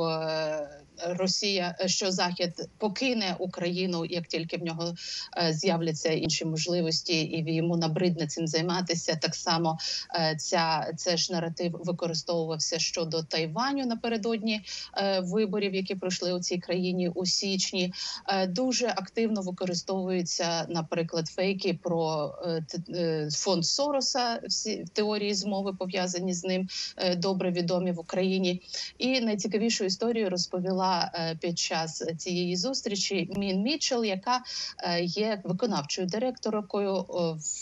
Росія, 1.08 1.76
що 1.86 2.12
Захід 2.12 2.70
покине 2.78 3.36
Україну, 3.40 4.06
як 4.06 4.28
тільки 4.28 4.58
в 4.58 4.64
нього 4.64 4.96
е, 5.38 5.54
з'являться 5.54 6.10
інші 6.10 6.46
можливості, 6.46 7.14
і 7.14 7.56
йому 7.56 7.78
набридне 7.78 8.28
цим 8.28 8.48
займатися. 8.48 9.20
Так 9.22 9.36
само 9.36 9.78
е, 10.16 10.36
ця 10.40 10.92
це 10.98 11.18
ж 11.18 11.34
наратив 11.34 11.80
використовувався 11.84 12.80
щодо 12.80 13.24
Тайваню 13.24 13.86
напередодні 13.86 14.62
е, 14.98 15.20
виборів, 15.20 15.76
які 15.76 15.96
пройшли 15.96 16.34
у 16.34 16.40
цій 16.40 16.58
країні 16.58 17.10
у 17.10 17.26
січні. 17.26 17.94
Е, 18.28 18.48
Дуже 18.48 18.88
активно 18.88 19.42
використовуються, 19.42 20.66
наприклад, 20.70 21.28
фейки 21.28 21.80
про 21.84 22.34
е, 22.46 22.64
е, 22.90 23.30
фонд 23.32 23.66
Сороса. 23.66 24.42
Всі 24.48 24.86
теорії 24.94 25.34
змови 25.34 25.74
пов'язані 25.74 26.34
з 26.34 26.44
ним 26.44 26.68
е, 26.98 27.16
добре 27.16 27.52
відомі 27.52 27.92
в 27.92 28.00
Україні. 28.00 28.62
І 28.98 29.22
найцікавішу 29.22 29.86
історію 29.86 30.30
розповіла 30.30 30.89
е, 30.98 31.36
під 31.42 31.60
час 31.60 32.04
цієї 32.18 32.56
зустрічі 32.56 33.30
Мін 33.36 33.62
Мічел, 33.62 34.06
яка 34.06 34.42
е, 34.78 35.02
є 35.04 35.42
виконавчою 35.44 36.08
директоркою 36.08 36.96
е, 36.96 37.04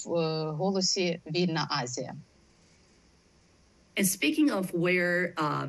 в 0.06 0.52
голосі 0.52 1.22
Вільна 1.32 1.68
Азія. 1.70 2.16
And 4.00 4.08
speaking 4.18 4.50
of 4.60 4.66
where 4.84 5.34
uh, 5.38 5.68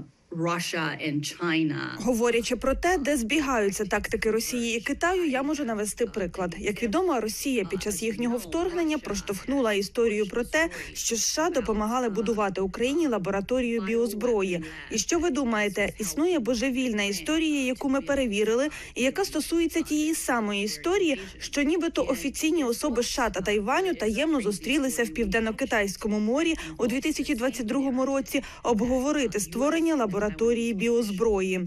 Говорячи 2.00 2.56
про 2.56 2.74
те, 2.74 2.98
де 2.98 3.16
збігаються 3.16 3.84
тактики 3.84 4.30
Росії 4.30 4.76
і 4.76 4.80
Китаю, 4.80 5.24
я 5.24 5.42
можу 5.42 5.64
навести 5.64 6.06
приклад. 6.06 6.54
Як 6.58 6.82
відомо, 6.82 7.20
Росія 7.20 7.64
під 7.64 7.82
час 7.82 8.02
їхнього 8.02 8.36
вторгнення 8.36 8.98
проштовхнула 8.98 9.72
історію 9.72 10.26
про 10.26 10.44
те, 10.44 10.68
що 10.92 11.16
США 11.16 11.50
допомагали 11.50 12.08
будувати 12.08 12.60
Україні 12.60 13.08
лабораторію 13.08 13.82
біозброї. 13.82 14.64
І 14.90 14.98
що 14.98 15.18
ви 15.18 15.30
думаєте, 15.30 15.92
існує 15.98 16.38
божевільна 16.38 17.02
історія, 17.02 17.64
яку 17.64 17.88
ми 17.88 18.00
перевірили, 18.00 18.68
і 18.94 19.02
яка 19.02 19.24
стосується 19.24 19.82
тієї 19.82 20.14
самої 20.14 20.64
історії, 20.64 21.20
що 21.38 21.62
нібито 21.62 22.04
офіційні 22.08 22.64
особи 22.64 23.02
США 23.02 23.30
та 23.30 23.40
Тайваню 23.40 23.94
таємно 23.94 24.40
зустрілися 24.40 25.04
в 25.04 25.08
південно-китайському 25.08 26.18
морі 26.18 26.54
у 26.78 26.86
2022 26.86 28.06
році 28.06 28.42
обговорити 28.62 29.40
створення 29.40 29.94
лабораторії 29.94 30.17
біозброї. 30.72 31.60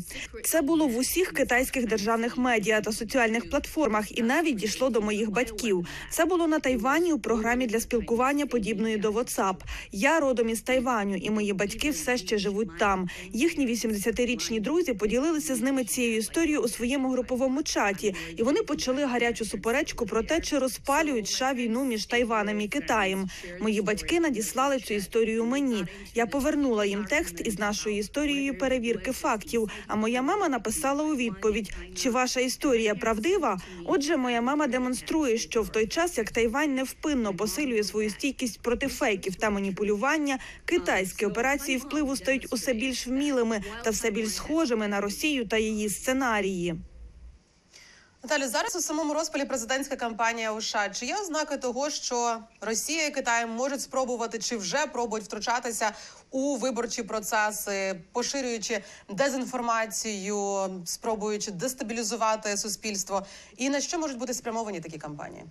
Це 0.44 0.62
було 0.62 0.88
в 0.88 0.98
усіх 0.98 1.32
китайських 1.32 1.88
державних 1.88 2.38
медіа 2.38 2.82
та 2.82 2.92
соціальних 2.92 3.50
платформах, 3.50 4.18
і 4.18 4.22
навіть 4.22 4.56
дійшло 4.56 4.90
до 4.90 5.02
моїх 5.02 5.32
батьків. 5.32 5.88
Це 6.10 6.26
було 6.26 6.48
на 6.48 6.60
Тайвані 6.60 7.14
у 7.14 7.20
програмі 7.20 7.68
для 7.68 7.80
спілкування, 7.80 8.46
подібної 8.46 8.98
до 8.98 9.12
WhatsApp. 9.12 9.56
Я 9.92 10.20
родом 10.20 10.50
із 10.50 10.62
Тайваню, 10.62 11.16
і 11.16 11.30
мої 11.30 11.54
батьки 11.54 11.90
все 11.90 12.18
ще 12.18 12.38
живуть 12.38 12.78
там. 12.80 13.10
Їхні 13.34 13.68
80-річні 13.68 14.60
друзі 14.62 14.94
поділилися 14.94 15.56
з 15.56 15.62
ними 15.62 15.84
цією 15.84 16.18
історією 16.18 16.62
у 16.62 16.68
своєму 16.68 17.12
груповому 17.12 17.64
чаті, 17.64 18.16
і 18.38 18.44
вони 18.44 18.62
почали 18.62 19.06
гарячу 19.06 19.46
суперечку 19.46 20.06
про 20.06 20.24
те, 20.24 20.42
чи 20.42 20.60
розпалюють 20.60 21.28
США 21.28 21.54
війну 21.54 21.86
між 21.86 22.06
Тайванем 22.06 22.62
і 22.62 22.68
Китаєм. 22.68 23.30
Мої 23.60 23.82
батьки 23.82 24.20
надіслали 24.20 24.80
цю 24.80 24.94
історію 24.94 25.46
мені. 25.46 25.86
Я 26.16 26.26
повернула 26.26 26.86
їм 26.86 27.06
текст 27.06 27.42
із 27.48 27.60
нашою 27.60 27.98
історією 28.41 28.58
перевірки 28.58 29.12
фактів. 29.12 29.69
А 29.88 29.95
моя 29.95 30.21
мама 30.21 30.49
написала 30.49 31.04
у 31.04 31.15
відповідь: 31.15 31.73
чи 31.95 32.10
ваша 32.10 32.39
історія 32.39 32.95
правдива? 32.95 33.60
Отже, 33.86 34.17
моя 34.17 34.41
мама 34.41 34.67
демонструє, 34.67 35.38
що 35.38 35.62
в 35.62 35.69
той 35.69 35.88
час, 35.88 36.17
як 36.17 36.32
Тайвань 36.32 36.75
невпинно 36.75 37.34
посилює 37.34 37.84
свою 37.84 38.10
стійкість 38.10 38.62
проти 38.62 38.88
фейків 38.88 39.36
та 39.36 39.49
маніпулювання, 39.49 40.39
китайські 40.65 41.25
операції 41.25 41.77
впливу 41.77 42.15
стають 42.15 42.47
усе 42.54 42.73
більш 42.73 43.08
вмілими 43.08 43.62
та 43.84 43.89
все 43.89 44.12
більш 44.12 44.34
схожими 44.34 44.88
на 44.88 45.01
Росію 45.01 45.45
та 45.45 45.58
її 45.58 45.89
сценарії. 45.89 46.75
Наталі, 48.24 48.48
зараз 48.48 48.76
у 48.76 48.82
самому 48.82 49.14
розпалі 49.14 49.46
президентська 49.46 49.96
кампанія 49.96 50.54
у 50.54 50.62
США. 50.62 50.90
Чи 50.90 51.06
є 51.06 51.16
ознаки 51.16 51.58
того, 51.58 51.90
що 51.90 52.40
Росія 52.62 53.06
і 53.06 53.12
Китай 53.12 53.46
можуть 53.46 53.82
спробувати 53.82 54.40
чи 54.40 54.58
вже 54.58 54.88
пробують 54.88 55.26
втручатися 55.26 55.92
у 56.32 56.56
виборчі 56.56 57.04
процеси, 57.04 58.02
поширюючи 58.12 58.84
дезінформацію, 59.10 60.70
спробуючи 60.86 61.52
дестабілізувати 61.52 62.58
суспільство? 62.58 63.26
І 63.58 63.70
на 63.70 63.82
що 63.82 64.00
можуть 64.00 64.18
бути 64.18 64.34
спрямовані 64.34 64.80
такі 64.80 64.98
кампанії? 64.98 65.46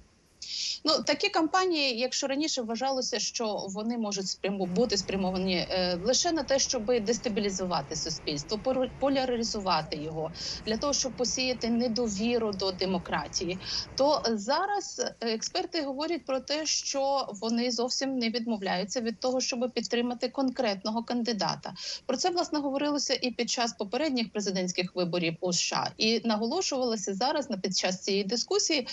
Ну 0.85 1.03
такі 1.07 1.29
кампанії, 1.29 1.99
якщо 1.99 2.27
раніше 2.27 2.63
вважалося, 2.63 3.19
що 3.19 3.67
вони 3.69 3.99
можуть 3.99 4.29
спряму 4.29 4.67
бути 4.67 4.97
спрямовані 4.97 5.57
е, 5.57 5.99
лише 6.03 6.33
на 6.33 6.43
те, 6.43 6.59
щоб 6.59 6.87
дестабілізувати 7.01 7.97
суспільство, 7.97 8.63
поляризувати 8.99 9.97
його 9.97 10.33
для 10.67 10.77
того, 10.77 10.93
щоб 10.93 11.17
посіяти 11.17 11.71
недовіру 11.71 12.53
до 12.53 12.73
демократії, 12.73 13.61
то 13.95 14.23
зараз 14.27 15.03
експерти 15.21 15.83
говорять 15.83 16.25
про 16.27 16.41
те, 16.41 16.67
що 16.67 17.29
вони 17.41 17.71
зовсім 17.71 18.19
не 18.19 18.31
відмовляються 18.31 19.01
від 19.01 19.21
того, 19.21 19.41
щоб 19.41 19.71
підтримати 19.75 20.29
конкретного 20.29 21.05
кандидата. 21.05 21.75
Про 22.07 22.17
це 22.17 22.31
власне 22.31 22.59
говорилося 22.59 23.19
і 23.23 23.31
під 23.31 23.51
час 23.51 23.73
попередніх 23.73 24.33
президентських 24.33 24.95
виборів 24.95 25.37
у 25.41 25.53
США, 25.53 25.91
і 25.97 26.21
наголошувалося 26.25 27.15
зараз 27.15 27.51
на 27.51 27.57
під 27.57 27.77
час 27.77 28.01
цієї 28.01 28.25
дискусії 28.25 28.87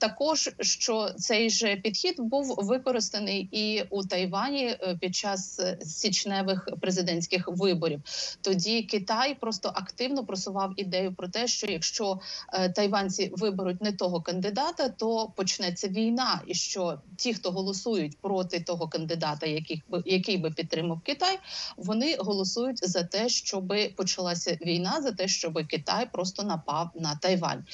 також, 0.00 0.50
що 0.60 1.07
цей 1.18 1.50
же 1.50 1.76
підхід 1.76 2.14
був 2.18 2.54
використаний 2.58 3.48
і 3.52 3.82
у 3.90 4.04
Тайвані 4.04 4.66
е, 4.66 4.98
під 5.00 5.16
час 5.16 5.60
е, 5.60 5.78
січневих 5.82 6.68
президентських 6.80 7.48
виборів. 7.48 8.00
Тоді 8.40 8.82
Китай 8.82 9.34
просто 9.40 9.68
активно 9.74 10.26
просував 10.26 10.72
ідею 10.76 11.14
про 11.14 11.28
те, 11.28 11.46
що 11.46 11.66
якщо 11.66 12.20
е, 12.52 12.68
тайванці 12.68 13.32
виберуть 13.36 13.82
не 13.82 13.92
того 13.92 14.22
кандидата, 14.22 14.88
то 14.88 15.32
почнеться 15.36 15.88
війна, 15.88 16.40
і 16.46 16.54
що 16.54 17.00
ті, 17.16 17.34
хто 17.34 17.50
голосують 17.50 18.18
проти 18.18 18.60
того 18.60 18.88
кандидата, 18.88 19.46
яких 19.46 19.80
який 20.04 20.36
би 20.36 20.50
підтримав 20.50 21.00
Китай, 21.00 21.38
вони 21.76 22.16
голосують 22.18 22.88
за 22.88 23.02
те, 23.02 23.28
щоб 23.28 23.74
почалася 23.96 24.58
війна, 24.62 25.00
за 25.02 25.12
те, 25.12 25.28
щоб 25.28 25.66
Китай 25.66 26.08
просто 26.12 26.42
напав 26.42 26.90
на 26.94 27.16
Тайвань. 27.16 27.64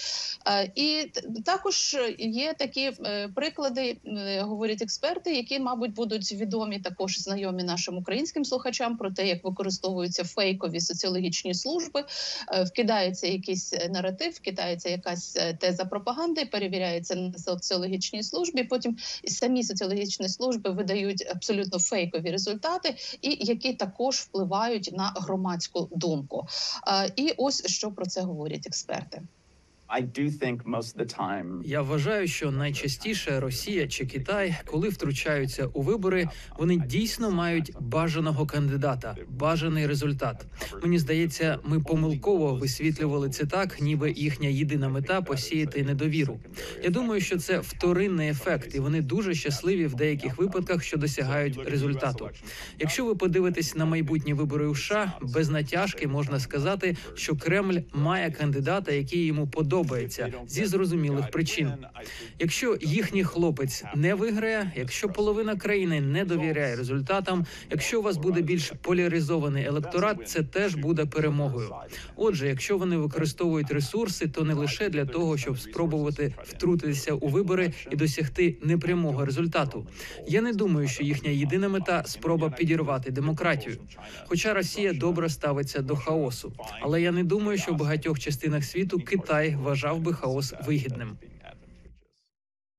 І 0.75 1.13
також 1.45 1.97
є 2.19 2.55
такі 2.59 2.93
приклади, 3.29 3.97
е, 4.07 4.43
говорять 4.43 4.83
експерти, 4.83 5.35
які, 5.35 5.59
мабуть, 5.59 5.95
будуть 5.95 6.33
відомі 6.33 6.81
також 6.81 7.19
знайомі 7.19 7.63
нашим 7.63 7.99
українським 7.99 8.45
слухачам 8.45 8.97
про 8.97 9.11
те, 9.11 9.29
як 9.29 9.45
використовуються 9.45 10.25
фейкові 10.25 10.81
соціологічні 10.81 11.55
служби, 11.55 12.05
Е, 12.53 12.65
вкидається 12.65 13.27
якийсь 13.27 13.73
е, 13.73 13.89
наратив, 13.89 14.33
вкидається 14.33 14.89
якась 14.89 15.39
теза 15.59 15.85
пропаганди, 15.85 16.45
перевіряється 16.45 17.15
на 17.15 17.39
соціологічній 17.39 18.23
службі. 18.23 18.65
Потім 18.65 18.97
самі 19.25 19.65
соціологічні 19.65 20.29
служби 20.29 20.71
видають 20.71 21.27
абсолютно 21.31 21.79
фейкові 21.79 22.31
результати, 22.31 22.97
і 23.23 23.47
які 23.47 23.73
також 23.73 24.17
впливають 24.17 24.91
на 24.93 25.15
громадську 25.17 25.89
думку. 25.93 26.47
І 27.17 27.35
ось 27.37 27.67
що 27.67 27.91
про 27.91 28.07
це 28.07 28.21
говорять 28.21 28.67
експерти. 28.67 29.23
Я 31.65 31.83
вважаю, 31.83 32.29
що 32.29 32.51
найчастіше 32.51 33.41
Росія 33.41 33.89
чи 33.89 34.07
Китай, 34.07 34.57
коли 34.65 34.89
втручаються 34.89 35.67
у 35.67 35.83
вибори, 35.83 36.29
вони 36.59 36.77
дійсно 36.77 37.31
мають 37.31 37.73
бажаного 37.81 38.47
кандидата, 38.47 39.17
бажаний 39.29 39.87
результат. 39.87 40.47
Мені 40.83 40.99
здається, 40.99 41.59
ми 41.65 41.81
помилково 41.81 42.55
висвітлювали 42.55 43.31
це 43.31 43.47
так, 43.47 43.81
ніби 43.81 44.13
їхня 44.13 44.49
єдина 44.49 44.89
мета 44.89 45.23
посіяти 45.23 45.83
недовіру. 45.83 46.41
Я 46.83 46.91
думаю, 46.91 47.21
що 47.21 47.39
це 47.39 47.59
вторинний 47.59 48.29
ефект, 48.29 48.75
і 48.75 48.81
вони 48.81 49.03
дуже 49.03 49.35
щасливі 49.35 49.87
в 49.87 49.95
деяких 49.95 50.39
випадках, 50.39 50.85
що 50.85 50.97
досягають 50.97 51.59
результату. 51.69 52.31
Якщо 52.79 53.05
ви 53.05 53.15
подивитесь 53.15 53.75
на 53.75 53.85
майбутні 53.85 54.35
вибори 54.35 54.67
у 54.67 54.75
США, 54.75 55.13
без 55.23 55.51
натяжки 55.51 56.07
можна 56.09 56.41
сказати, 56.41 56.97
що 57.15 57.37
Кремль 57.37 57.79
має 57.93 58.31
кандидата, 58.31 58.93
який 58.93 59.27
йому 59.27 59.47
подобається 59.47 59.74
зі 60.47 60.65
зрозумілих 60.67 61.31
причин. 61.31 61.73
Якщо 62.39 62.77
їхній 62.81 63.25
хлопець 63.25 63.85
не 63.95 64.15
виграє, 64.15 64.73
якщо 64.77 65.09
половина 65.09 65.57
країни 65.57 66.01
не 66.01 66.25
довіряє 66.25 66.77
результатам, 66.77 67.47
якщо 67.71 68.01
у 68.01 68.03
вас 68.03 68.17
буде 68.17 68.41
більш 68.43 68.73
поляризований 68.83 69.65
електорат, 69.65 70.29
це 70.29 70.43
теж 70.43 70.75
буде 70.75 71.07
перемогою. 71.07 71.71
Отже, 72.17 72.49
якщо 72.49 72.79
вони 72.79 72.97
використовують 72.97 73.71
ресурси, 73.71 74.29
то 74.29 74.45
не 74.45 74.55
лише 74.55 74.89
для 74.89 75.05
того, 75.05 75.39
щоб 75.39 75.59
спробувати 75.59 76.35
втрутитися 76.45 77.15
у 77.15 77.29
вибори 77.29 77.73
і 77.91 77.97
досягти 77.97 78.57
непрямого 78.63 79.25
результату. 79.25 79.87
Я 80.27 80.41
не 80.41 80.53
думаю, 80.53 80.89
що 80.89 81.05
їхня 81.05 81.31
єдина 81.31 81.69
мета 81.69 82.03
спроба 82.07 82.51
підірвати 82.51 83.11
демократію. 83.11 83.77
Хоча 84.27 84.55
Росія 84.55 84.93
добре 84.93 85.29
ставиться 85.29 85.83
до 85.83 85.97
хаосу, 85.97 86.53
але 86.81 87.03
я 87.03 87.13
не 87.13 87.25
думаю, 87.25 87.59
що 87.59 87.73
в 87.73 87.77
багатьох 87.77 88.19
частинах 88.19 88.65
світу 88.65 88.99
Китай 88.99 89.57
вважав 89.65 90.01
би 90.01 90.13
хаос 90.13 90.55
вигідним. 90.67 91.19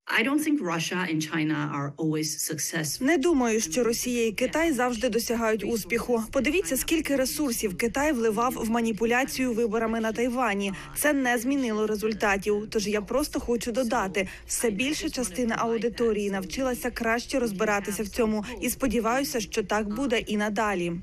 I 0.07 0.23
don't 0.23 0.39
think 0.39 0.61
Russia 0.61 0.99
and 1.11 1.19
China 1.31 1.59
are 1.73 1.93
always 1.97 2.29
successful. 2.51 3.05
Не 3.05 3.17
думаю, 3.17 3.61
що 3.61 3.83
Росія 3.83 4.27
і 4.27 4.31
Китай 4.31 4.73
завжди 4.73 5.09
досягають 5.09 5.63
успіху. 5.63 6.23
Подивіться, 6.31 6.77
скільки 6.77 7.15
ресурсів 7.15 7.77
Китай 7.77 8.11
вливав 8.11 8.53
в 8.53 8.69
маніпуляцію 8.69 9.53
виборами 9.53 9.99
на 9.99 10.11
Тайвані. 10.11 10.73
Це 10.95 11.13
не 11.13 11.37
змінило 11.37 11.87
результатів. 11.87 12.67
Тож 12.69 12.87
я 12.87 13.01
просто 13.01 13.39
хочу 13.39 13.71
додати, 13.71 14.27
все 14.47 14.69
більша 14.69 15.09
частина 15.09 15.55
аудиторії 15.59 16.31
навчилася 16.31 16.91
краще 16.91 17.39
розбиратися 17.39 18.03
в 18.03 18.07
цьому, 18.07 18.45
і 18.61 18.69
сподіваюся, 18.69 19.39
що 19.39 19.63
так 19.63 19.95
буде 19.95 20.19
і 20.19 20.37
надалі. 20.37 20.93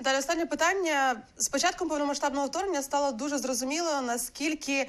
Далі 0.00 0.18
останнє 0.18 0.46
питання. 0.46 1.22
З 1.36 1.48
початком 1.48 1.88
повномасштабного 1.88 2.46
вторгнення 2.46 2.82
стало 2.82 3.12
дуже 3.12 3.38
зрозуміло, 3.38 4.00
наскільки 4.00 4.88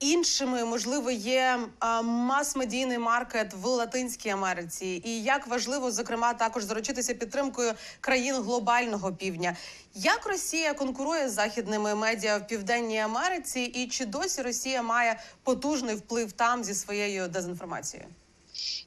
іншими 0.00 0.64
можливо 0.64 1.10
є 1.10 1.58
мас-медійний 2.02 2.98
маркет 2.98 3.54
в 3.54 3.66
Латинській 3.66 4.30
Америці, 4.30 5.02
і 5.04 5.22
як 5.22 5.46
важливо, 5.46 5.90
зокрема, 5.90 6.34
також 6.34 6.64
заручитися 6.64 7.14
підтримкою 7.14 7.72
країн 8.00 8.34
глобального 8.34 9.12
півдня. 9.12 9.56
Як 9.94 10.26
Росія 10.26 10.74
конкурує 10.74 11.28
з 11.28 11.32
західними 11.32 11.94
медіа 11.94 12.38
в 12.38 12.46
Південній 12.46 12.98
Америці, 12.98 13.60
і 13.60 13.86
чи 13.86 14.06
досі 14.06 14.42
Росія 14.42 14.82
має 14.82 15.20
потужний 15.42 15.94
вплив 15.94 16.32
там 16.32 16.64
зі 16.64 16.74
своєю 16.74 17.28
дезінформацією? 17.28 18.08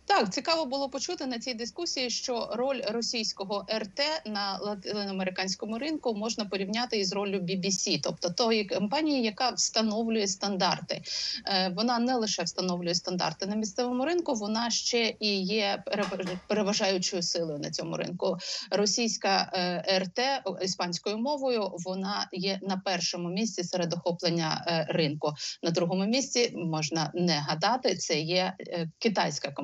Так, 0.05 0.33
цікаво 0.33 0.65
було 0.65 0.89
почути 0.89 1.25
на 1.25 1.39
цій 1.39 1.53
дискусії, 1.53 2.09
що 2.09 2.49
роль 2.53 2.81
російського 2.91 3.65
РТ 3.77 3.99
на 4.25 4.57
латиноамериканському 4.61 5.77
ринку 5.77 6.13
можна 6.15 6.45
порівняти 6.45 6.97
із 6.99 7.13
роллю 7.13 7.39
BBC, 7.39 7.99
тобто 8.03 8.29
тої 8.29 8.65
компанії, 8.65 9.23
яка 9.23 9.49
встановлює 9.49 10.27
стандарти. 10.27 11.01
Е, 11.47 11.73
Вона 11.75 11.99
не 11.99 12.15
лише 12.15 12.43
встановлює 12.43 12.95
стандарти 12.95 13.45
на 13.45 13.55
місцевому 13.55 14.05
ринку, 14.05 14.33
вона 14.33 14.69
ще 14.69 15.15
і 15.19 15.41
є 15.41 15.83
пере- 15.85 16.39
переважаючою 16.47 17.23
силою 17.23 17.59
на 17.59 17.71
цьому 17.71 17.97
ринку. 17.97 18.37
Російська 18.71 19.51
е, 19.53 19.99
РТ 19.99 20.19
іспанською 20.63 21.17
мовою 21.17 21.71
вона 21.85 22.27
є 22.31 22.59
на 22.61 22.77
першому 22.77 23.29
місці 23.29 23.63
серед 23.63 23.93
охоплення 23.93 24.65
е, 24.67 24.85
ринку. 24.89 25.33
На 25.63 25.71
другому 25.71 26.05
місці 26.05 26.51
можна 26.55 27.11
не 27.13 27.33
гадати. 27.33 27.95
Це 27.95 28.19
є 28.19 28.53
китайська 28.99 29.51
компанія 29.51 29.62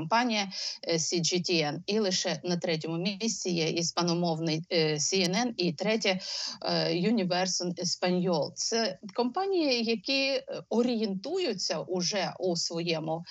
е, 0.83 0.93
CGTN. 0.93 1.77
І 1.85 1.99
лише 1.99 2.39
на 2.43 2.57
третьому 2.57 2.97
місці 2.97 3.49
є 3.49 3.69
іспаномовний 3.69 4.63
е, 4.69 4.93
CNN 4.93 5.53
і 5.57 5.73
третє 5.73 6.19
е, 6.61 6.93
Universo 6.93 7.73
Español. 7.83 8.51
Це 8.55 8.99
компанії, 9.13 9.83
які 9.83 10.41
орієнтуються 10.69 11.79
уже 11.79 12.33
у 12.39 12.55
своєму 12.55 13.23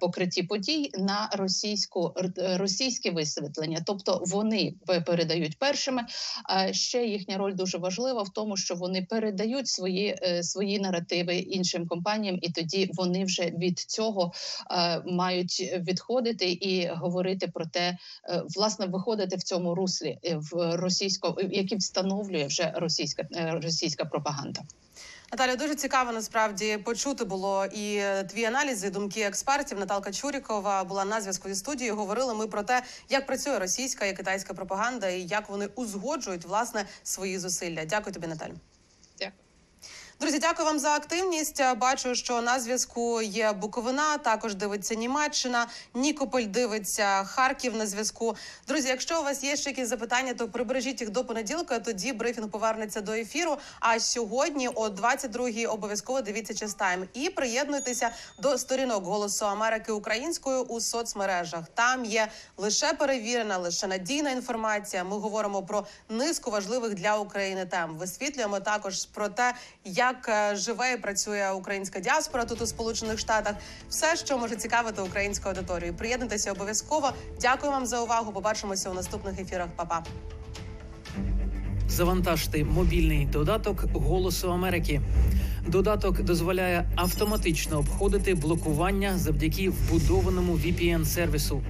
покритті 0.00 0.42
подій 0.42 0.90
на 0.94 1.30
російську 1.32 2.14
російське 2.36 3.10
висвітлення, 3.10 3.82
тобто 3.86 4.22
вони 4.26 4.74
передають 5.06 5.58
першими. 5.58 6.02
А 6.44 6.72
ще 6.72 7.06
їхня 7.06 7.38
роль 7.38 7.54
дуже 7.54 7.78
важлива 7.78 8.22
в 8.22 8.28
тому, 8.28 8.56
що 8.56 8.74
вони 8.74 9.02
передають 9.02 9.68
свої, 9.68 10.18
свої 10.42 10.80
наративи 10.80 11.36
іншим 11.36 11.88
компаніям, 11.88 12.38
і 12.42 12.50
тоді 12.50 12.90
вони 12.94 13.24
вже 13.24 13.50
від 13.50 13.78
цього 13.78 14.32
мають 15.06 15.60
відходити 15.60 16.09
і 16.52 16.90
говорити 16.94 17.48
про 17.54 17.66
те, 17.66 17.98
е, 18.28 18.42
власне, 18.56 18.86
виходити 18.86 19.36
в 19.36 19.42
цьому 19.42 19.74
руслі 19.74 20.18
е, 20.24 20.36
в 20.36 20.76
російсько, 20.76 21.36
які 21.50 21.76
встановлює 21.76 22.46
вже 22.46 22.72
російська 22.76 23.22
е, 23.36 23.60
російська 23.62 24.04
пропаганда. 24.04 24.60
Наталя, 25.32 25.56
дуже 25.56 25.74
цікаво 25.74 26.12
насправді 26.12 26.78
почути 26.84 27.24
було 27.24 27.66
і 27.66 27.96
е, 27.96 28.24
твій 28.24 28.44
аналіз, 28.44 28.84
і 28.84 28.90
думки 28.90 29.20
експертів. 29.20 29.78
Наталка 29.78 30.12
Чурікова 30.12 30.84
була 30.84 31.04
на 31.04 31.20
зв'язку 31.20 31.48
зі 31.48 31.54
студією. 31.54 31.96
Говорили 31.96 32.34
ми 32.34 32.46
про 32.46 32.62
те, 32.62 32.82
як 33.08 33.26
працює 33.26 33.58
російська 33.58 34.06
і 34.06 34.16
китайська 34.16 34.54
пропаганда, 34.54 35.08
і 35.08 35.22
як 35.22 35.48
вони 35.48 35.66
узгоджують 35.74 36.44
власне 36.44 36.86
свої 37.02 37.38
зусилля. 37.38 37.84
Дякую 37.84 38.14
тобі, 38.14 38.26
Наталю. 38.26 38.54
Друзі, 40.20 40.38
дякую 40.38 40.66
вам 40.66 40.78
за 40.78 40.94
активність. 40.94 41.62
Бачу, 41.76 42.14
що 42.14 42.42
на 42.42 42.60
зв'язку 42.60 43.22
є 43.22 43.52
Буковина. 43.52 44.18
Також 44.18 44.54
дивиться 44.54 44.94
Німеччина. 44.94 45.66
Нікополь 45.94 46.42
дивиться 46.42 47.24
Харків 47.24 47.76
на 47.76 47.86
зв'язку. 47.86 48.36
Друзі, 48.68 48.88
якщо 48.88 49.20
у 49.20 49.24
вас 49.24 49.44
є 49.44 49.56
ще 49.56 49.70
якісь 49.70 49.88
запитання, 49.88 50.34
то 50.34 50.48
прибережіть 50.48 51.00
їх 51.00 51.10
до 51.10 51.24
понеділка. 51.24 51.78
Тоді 51.78 52.12
брифінг 52.12 52.48
повернеться 52.48 53.00
до 53.00 53.12
ефіру. 53.12 53.56
А 53.80 54.00
сьогодні 54.00 54.68
о 54.68 54.88
22-й 54.88 55.66
обов'язково 55.66 56.20
дивіться 56.20 56.54
частайм 56.54 57.08
і 57.14 57.30
приєднуйтеся 57.30 58.10
до 58.38 58.58
сторінок 58.58 59.04
Голосу 59.04 59.46
Америки 59.46 59.92
українською 59.92 60.62
у 60.62 60.80
соцмережах. 60.80 61.64
Там 61.74 62.04
є 62.04 62.28
лише 62.56 62.92
перевірена, 62.92 63.58
лише 63.58 63.86
надійна 63.86 64.30
інформація. 64.30 65.04
Ми 65.04 65.18
говоримо 65.18 65.62
про 65.62 65.86
низку 66.08 66.50
важливих 66.50 66.94
для 66.94 67.16
України 67.16 67.66
тем. 67.66 67.96
Висвітлюємо 67.96 68.60
також 68.60 69.04
про 69.04 69.28
те, 69.28 69.54
як 69.84 70.09
як 70.10 70.28
е, 70.28 70.56
живе 70.56 70.92
і 70.92 70.96
працює 70.96 71.50
українська 71.50 72.00
діаспора 72.00 72.44
тут 72.44 72.62
у 72.62 72.66
Сполучених 72.66 73.18
Штатах. 73.18 73.54
Все, 73.88 74.16
що 74.16 74.38
може 74.38 74.56
цікавити 74.56 75.02
українську 75.02 75.48
аудиторію. 75.48 75.94
Приєднуйтеся 75.94 76.52
обов'язково. 76.52 77.12
Дякую 77.40 77.72
вам 77.72 77.86
за 77.86 78.00
увагу. 78.00 78.32
Побачимося 78.32 78.90
у 78.90 78.94
наступних 78.94 79.40
ефірах. 79.40 79.68
Па-па. 79.76 80.04
Завантажте 81.88 82.64
мобільний 82.64 83.26
додаток 83.26 83.84
Голосу 83.92 84.52
Америки. 84.52 85.00
Додаток 85.66 86.22
дозволяє 86.22 86.90
автоматично 86.96 87.78
обходити 87.78 88.34
блокування 88.34 89.18
завдяки 89.18 89.70
вбудованому 89.70 90.52
vpn 90.52 91.04
сервісу 91.04 91.62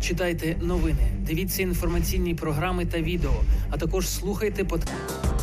Читайте 0.00 0.56
новини, 0.60 1.08
дивіться 1.20 1.62
інформаційні 1.62 2.34
програми 2.34 2.86
та 2.86 3.00
відео, 3.00 3.34
а 3.70 3.76
також 3.76 4.08
слухайте 4.08 4.64
подкасти. 4.64 5.35